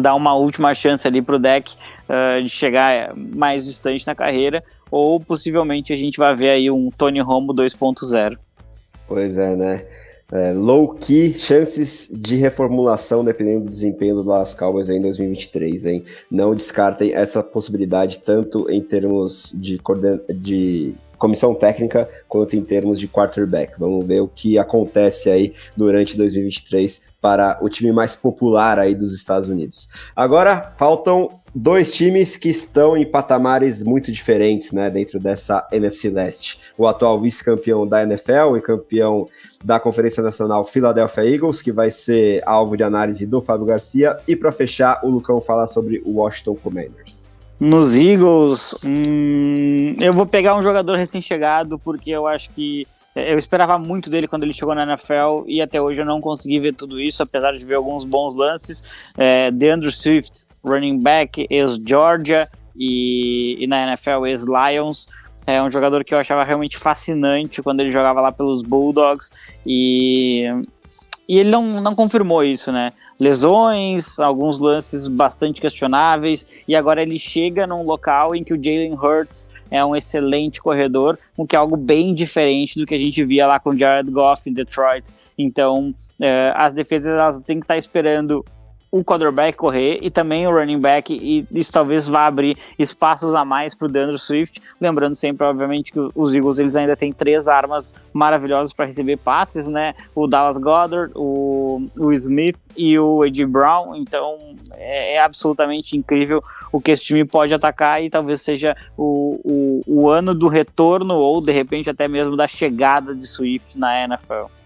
[0.00, 1.74] dar uma última chance ali pro Dak
[2.08, 4.62] uh, de chegar mais distante na carreira.
[4.90, 8.36] Ou possivelmente a gente vai ver aí um Tony Romo 2.0.
[9.06, 9.84] Pois é, né?
[10.32, 16.04] É, low key, chances de reformulação dependendo do desempenho do Dallas Cowboys em 2023, hein?
[16.30, 22.98] Não descartem essa possibilidade tanto em termos de, coorden de comissão técnica quanto em termos
[22.98, 23.74] de quarterback.
[23.78, 29.12] Vamos ver o que acontece aí durante 2023 para o time mais popular aí dos
[29.12, 29.86] Estados Unidos.
[30.16, 36.58] Agora faltam dois times que estão em patamares muito diferentes, né, dentro dessa NFC Leste.
[36.76, 39.28] O atual vice-campeão da NFL e campeão
[39.62, 44.34] da Conferência Nacional Philadelphia Eagles, que vai ser alvo de análise do Fábio Garcia, e
[44.34, 47.22] para fechar, o Lucão falar sobre o Washington Commanders.
[47.60, 52.84] Nos Eagles, hum, eu vou pegar um jogador recém-chegado, porque eu acho que
[53.14, 56.58] eu esperava muito dele quando ele chegou na NFL e até hoje eu não consegui
[56.58, 59.04] ver tudo isso, apesar de ver alguns bons lances.
[59.18, 65.08] É, DeAndre Swift, running back, ex-Georgia e, e, na NFL ex-Lions.
[65.46, 69.30] É um jogador que eu achava realmente fascinante quando ele jogava lá pelos Bulldogs
[69.66, 70.48] e,
[71.28, 72.92] e ele não, não confirmou isso, né?
[73.22, 78.94] lesões, alguns lances bastante questionáveis, e agora ele chega num local em que o Jalen
[78.94, 83.24] Hurts é um excelente corredor, o que é algo bem diferente do que a gente
[83.24, 85.04] via lá com Jared Goff em Detroit.
[85.38, 88.44] Então, eh, as defesas elas têm que estar esperando
[88.92, 93.42] o quarterback correr e também o running back, e isso talvez vá abrir espaços a
[93.42, 94.60] mais para o DeAndre Swift.
[94.78, 99.66] Lembrando sempre, obviamente, que os Eagles eles ainda têm três armas maravilhosas para receber passes,
[99.66, 99.94] né?
[100.14, 103.96] O Dallas Goddard, o, o Smith e o Ed Brown.
[103.96, 104.36] Então
[104.74, 109.82] é, é, absolutamente incrível o que esse time pode atacar e talvez seja o, o,
[109.86, 114.61] o ano do retorno ou de repente até mesmo da chegada de Swift na NFL.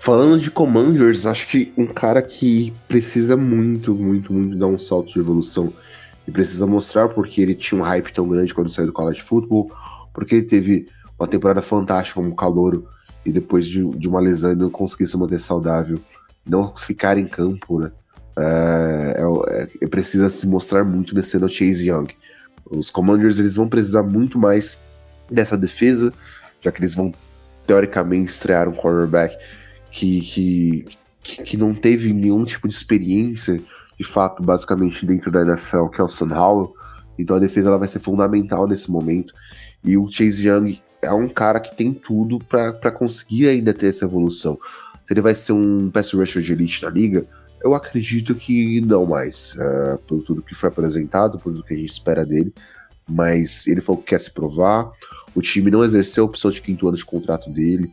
[0.00, 5.12] Falando de Commanders, acho que um cara que precisa muito, muito, muito dar um salto
[5.12, 5.70] de evolução
[6.26, 9.70] e precisa mostrar porque ele tinha um hype tão grande quando saiu do college football,
[10.14, 10.86] porque ele teve
[11.18, 12.88] uma temporada fantástica como calouro
[13.26, 16.00] e depois de, de uma lesão não conseguiu se manter saudável,
[16.46, 17.92] não ficar em campo, né?
[18.38, 22.08] É, é, é, precisa se mostrar muito nesse ano Chase Young.
[22.70, 24.78] Os Commanders eles vão precisar muito mais
[25.30, 26.10] dessa defesa,
[26.58, 27.12] já que eles vão
[27.66, 29.36] teoricamente estrear um quarterback
[29.90, 30.86] que,
[31.22, 33.60] que, que não teve nenhum tipo de experiência,
[33.98, 36.74] de fato, basicamente dentro da NFL, que é o Sam Howell.
[37.18, 39.34] Então a defesa ela vai ser fundamental nesse momento.
[39.84, 44.04] E o Chase Young é um cara que tem tudo para conseguir ainda ter essa
[44.04, 44.58] evolução.
[45.04, 47.26] Se ele vai ser um pass rusher de elite na liga,
[47.62, 51.76] eu acredito que não mais, uh, por tudo que foi apresentado, por tudo que a
[51.76, 52.52] gente espera dele.
[53.08, 54.90] Mas ele falou que quer se provar.
[55.34, 57.90] O time não exerceu a opção de quinto ano de contrato dele.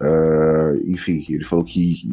[0.00, 2.08] Uh, enfim, ele falou que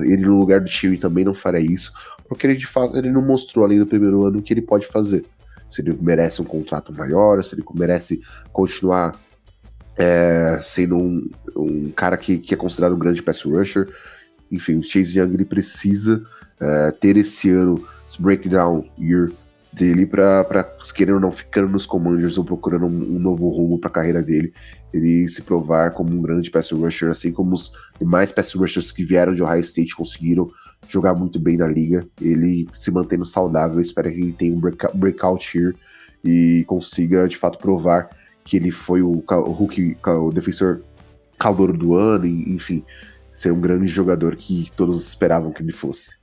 [0.00, 1.92] ele no lugar do time também não faria isso,
[2.28, 4.86] porque ele de fato ele não mostrou além do primeiro ano o que ele pode
[4.86, 5.24] fazer.
[5.68, 8.22] Se ele merece um contrato maior, se ele merece
[8.52, 9.18] continuar
[9.96, 13.88] é, sendo um, um cara que, que, é considerado um grande pass rusher.
[14.52, 16.22] Enfim, o Chase Young ele precisa
[16.60, 19.32] é, ter esse ano, esse breakdown year
[19.76, 20.64] dele para
[20.94, 24.22] querendo ou não ficando nos Commanders ou procurando um, um novo rumo para a carreira
[24.22, 24.52] dele,
[24.92, 29.04] ele se provar como um grande pass rusher, assim como os demais pass rushers que
[29.04, 30.50] vieram de Ohio State conseguiram
[30.88, 32.08] jogar muito bem na liga.
[32.20, 34.60] Ele se mantendo saudável, espero que ele tenha um
[34.94, 35.76] breakout here
[36.24, 38.08] e consiga de fato provar
[38.44, 40.80] que ele foi o, o rookie, o defensor
[41.38, 42.82] calor do ano, enfim,
[43.30, 46.16] ser um grande jogador que todos esperavam que ele fosse.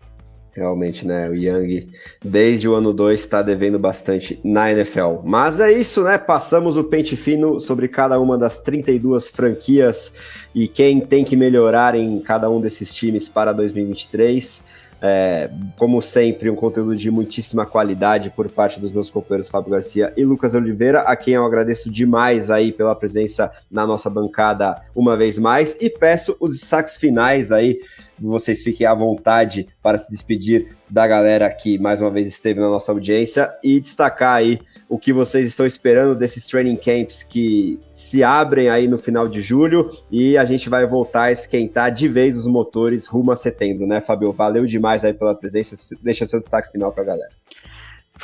[0.56, 1.28] Realmente, né?
[1.28, 1.88] O Young,
[2.24, 5.22] desde o ano 2, está devendo bastante na NFL.
[5.24, 6.20] Mas é isso, né?
[6.20, 10.14] Passamos o pente fino sobre cada uma das 32 franquias
[10.54, 14.64] e quem tem que melhorar em cada um desses times para 2023.
[15.06, 20.14] É, como sempre, um conteúdo de muitíssima qualidade por parte dos meus companheiros Fábio Garcia
[20.16, 25.18] e Lucas Oliveira, a quem eu agradeço demais aí pela presença na nossa bancada uma
[25.18, 25.76] vez mais.
[25.82, 27.82] E peço os destaques finais aí
[28.20, 32.70] vocês fiquem à vontade para se despedir da galera que mais uma vez esteve na
[32.70, 34.60] nossa audiência e destacar aí
[34.94, 39.42] o que vocês estão esperando desses training camps que se abrem aí no final de
[39.42, 43.88] julho e a gente vai voltar a esquentar de vez os motores rumo a setembro,
[43.88, 44.32] né, Fabio?
[44.32, 45.76] Valeu demais aí pela presença.
[46.04, 47.34] Deixa seu destaque final para a galera.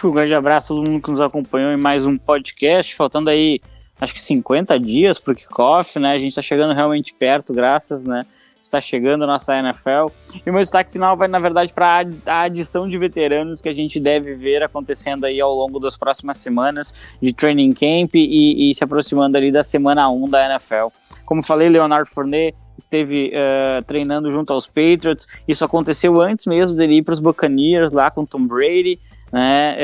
[0.03, 3.59] Um grande abraço a todo mundo que nos acompanhou em mais um podcast, faltando aí
[3.99, 6.11] acho que 50 dias para o kickoff, né?
[6.11, 8.22] A gente está chegando realmente perto, graças, né?
[8.70, 10.07] Está chegando a nossa NFL.
[10.45, 13.74] E o meu destaque final vai, na verdade, para a adição de veteranos que a
[13.74, 18.76] gente deve ver acontecendo aí ao longo das próximas semanas de training camp e, e
[18.76, 20.88] se aproximando ali da semana 1 da NFL.
[21.28, 25.28] Como falei, Leonardo Fournet esteve uh, treinando junto aos Patriots.
[25.47, 28.99] Isso aconteceu antes mesmo dele ir para os Buccaneers lá com Tom Brady,
[29.32, 29.78] né?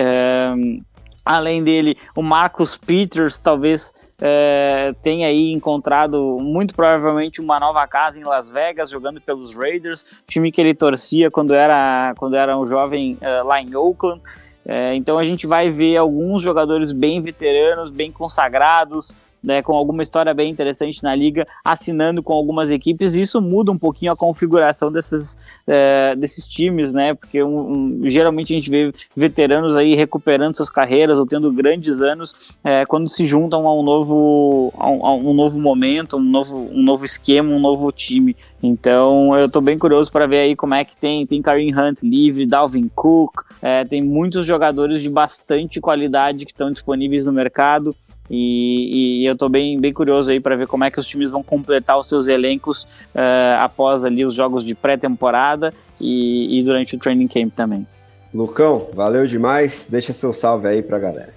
[0.56, 0.95] Uh,
[1.26, 4.94] além dele, o Marcus Peters talvez é,
[5.26, 10.62] aí encontrado muito provavelmente uma nova casa em Las Vegas, jogando pelos Raiders, time que
[10.62, 14.22] ele torcia quando era, quando era um jovem é, lá em Oakland.
[14.68, 20.02] É, então a gente vai ver alguns jogadores bem veteranos, bem consagrados, né, com alguma
[20.02, 24.16] história bem interessante na liga, assinando com algumas equipes, e isso muda um pouquinho a
[24.16, 27.14] configuração desses, é, desses times, né?
[27.14, 32.02] Porque um, um, geralmente a gente vê veteranos aí recuperando suas carreiras ou tendo grandes
[32.02, 36.22] anos é, quando se juntam a um novo, a um, a um novo momento, um
[36.24, 38.36] novo, um novo esquema, um novo time.
[38.62, 41.26] Então eu estou bem curioso para ver aí como é que tem.
[41.26, 46.72] Tem Kareem Hunt livre, Dalvin Cook, é, tem muitos jogadores de bastante qualidade que estão
[46.72, 47.96] disponíveis no mercado.
[48.30, 51.30] E, e eu estou bem, bem curioso aí para ver como é que os times
[51.30, 56.96] vão completar os seus elencos uh, após ali os jogos de pré-temporada e, e, durante
[56.96, 57.86] o training camp também.
[58.34, 59.88] Lucão, valeu demais.
[59.90, 61.34] Deixa seu salve aí para a galera.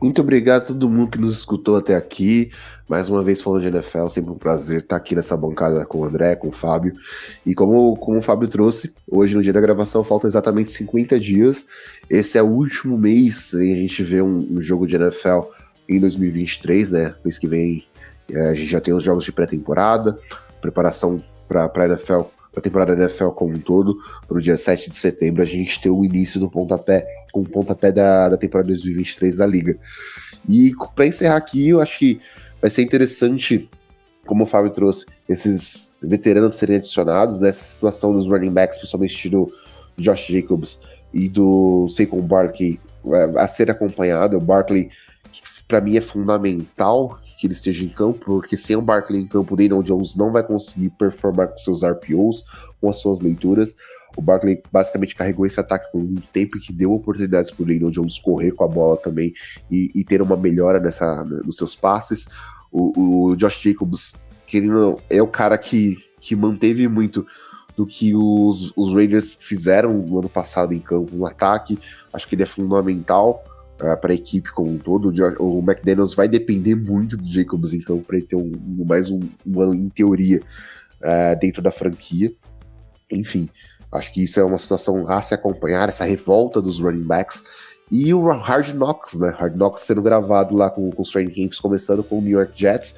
[0.00, 2.50] Muito obrigado a todo mundo que nos escutou até aqui.
[2.88, 6.04] Mais uma vez falando de NFL, sempre um prazer estar aqui nessa bancada com o
[6.04, 6.92] André, com o Fábio.
[7.44, 11.66] E como, como o Fábio trouxe, hoje no dia da gravação faltam exatamente 50 dias.
[12.10, 15.40] Esse é o último mês e a gente vê um, um jogo de NFL
[15.88, 17.14] em 2023, né?
[17.24, 17.84] Mês que vem
[18.30, 20.18] é, a gente já tem os jogos de pré-temporada,
[20.60, 22.22] preparação para a NFL,
[22.52, 23.98] para a temporada da NFL como um todo.
[24.26, 27.48] Para o dia 7 de setembro a gente tem o início do pontapé, com o
[27.48, 29.78] pontapé da, da temporada 2023 da Liga.
[30.48, 32.20] E para encerrar aqui, eu acho que
[32.60, 33.68] vai ser interessante,
[34.26, 37.72] como o Fábio trouxe, esses veteranos serem adicionados, nessa né?
[37.72, 39.52] situação dos running backs, principalmente do
[39.98, 40.80] Josh Jacobs
[41.12, 44.36] e do Saquon Barkley, é, a ser acompanhado.
[44.36, 44.90] O Barkley
[45.66, 49.54] para mim é fundamental que ele esteja em campo, porque sem o Barkley em campo,
[49.54, 52.44] o Daniel Jones não vai conseguir performar com seus RPOs,
[52.80, 53.76] com as suas leituras.
[54.16, 57.90] O Barkley basicamente carregou esse ataque por um tempo que deu oportunidades para o Daniel
[57.90, 59.34] Jones correr com a bola também
[59.70, 62.26] e, e ter uma melhora nessa, nos seus passes.
[62.72, 67.26] O, o Josh Jacobs, querendo, é o cara que, que manteve muito
[67.76, 71.78] do que os, os Raiders fizeram no ano passado em campo, no ataque.
[72.10, 73.44] Acho que ele é fundamental
[73.76, 75.10] para a equipe como um todo.
[75.40, 78.52] O, o McDaniels vai depender muito do Jacobs, então, para ele ter um,
[78.86, 80.40] mais um, um, ano em teoria
[81.00, 82.32] uh, dentro da franquia.
[83.10, 83.48] Enfim,
[83.92, 87.44] acho que isso é uma situação a se acompanhar, essa revolta dos running backs.
[87.90, 89.30] E o Hard Knocks, né?
[89.38, 92.52] Hard Knocks sendo gravado lá com, com os training camps, começando com o New York
[92.56, 92.96] Jets.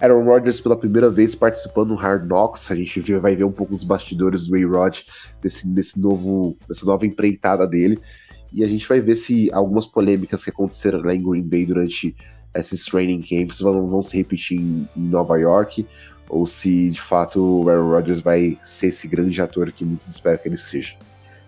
[0.00, 2.70] Aaron Rodgers pela primeira vez participando do Hard Knocks.
[2.70, 5.00] A gente vai ver um pouco os bastidores do A-Rod
[5.42, 8.00] desse, desse novo, dessa nova empreitada dele.
[8.52, 12.14] E a gente vai ver se algumas polêmicas que aconteceram lá em Green Bay durante
[12.54, 15.86] esses training camps vão, vão se repetir em, em Nova York,
[16.28, 20.38] ou se de fato o Aaron Rodgers vai ser esse grande ator que muitos esperam
[20.38, 20.96] que ele seja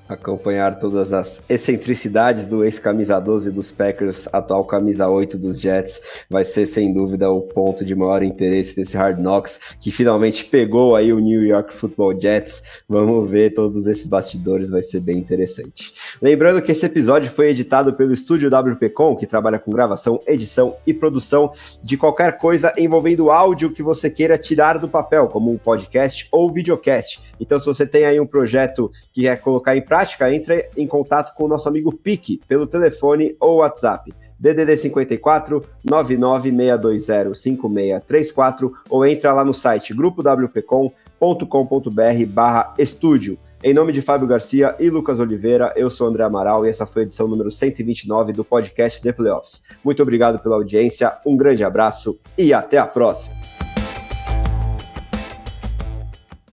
[0.09, 6.45] acompanhar todas as excentricidades do ex-camisa 12 dos Packers, atual camisa 8 dos Jets, vai
[6.45, 11.13] ser sem dúvida o ponto de maior interesse desse Hard Knocks, que finalmente pegou aí
[11.13, 12.63] o New York Football Jets.
[12.89, 15.93] Vamos ver todos esses bastidores, vai ser bem interessante.
[16.21, 20.93] Lembrando que esse episódio foi editado pelo estúdio WPcom, que trabalha com gravação, edição e
[20.93, 26.29] produção de qualquer coisa envolvendo áudio que você queira tirar do papel, como um podcast
[26.31, 27.21] ou videocast.
[27.41, 30.02] Então, se você tem aí um projeto que quer colocar em prática,
[30.33, 34.13] entre em contato com o nosso amigo Pique pelo telefone ou WhatsApp.
[34.39, 43.39] DDD 54 99620 5634 ou entra lá no site grupowpcom.com.br barra estúdio.
[43.65, 47.03] Em nome de Fábio Garcia e Lucas Oliveira, eu sou André Amaral e essa foi
[47.03, 49.63] a edição número 129 do podcast The Playoffs.
[49.85, 53.42] Muito obrigado pela audiência, um grande abraço e até a próxima!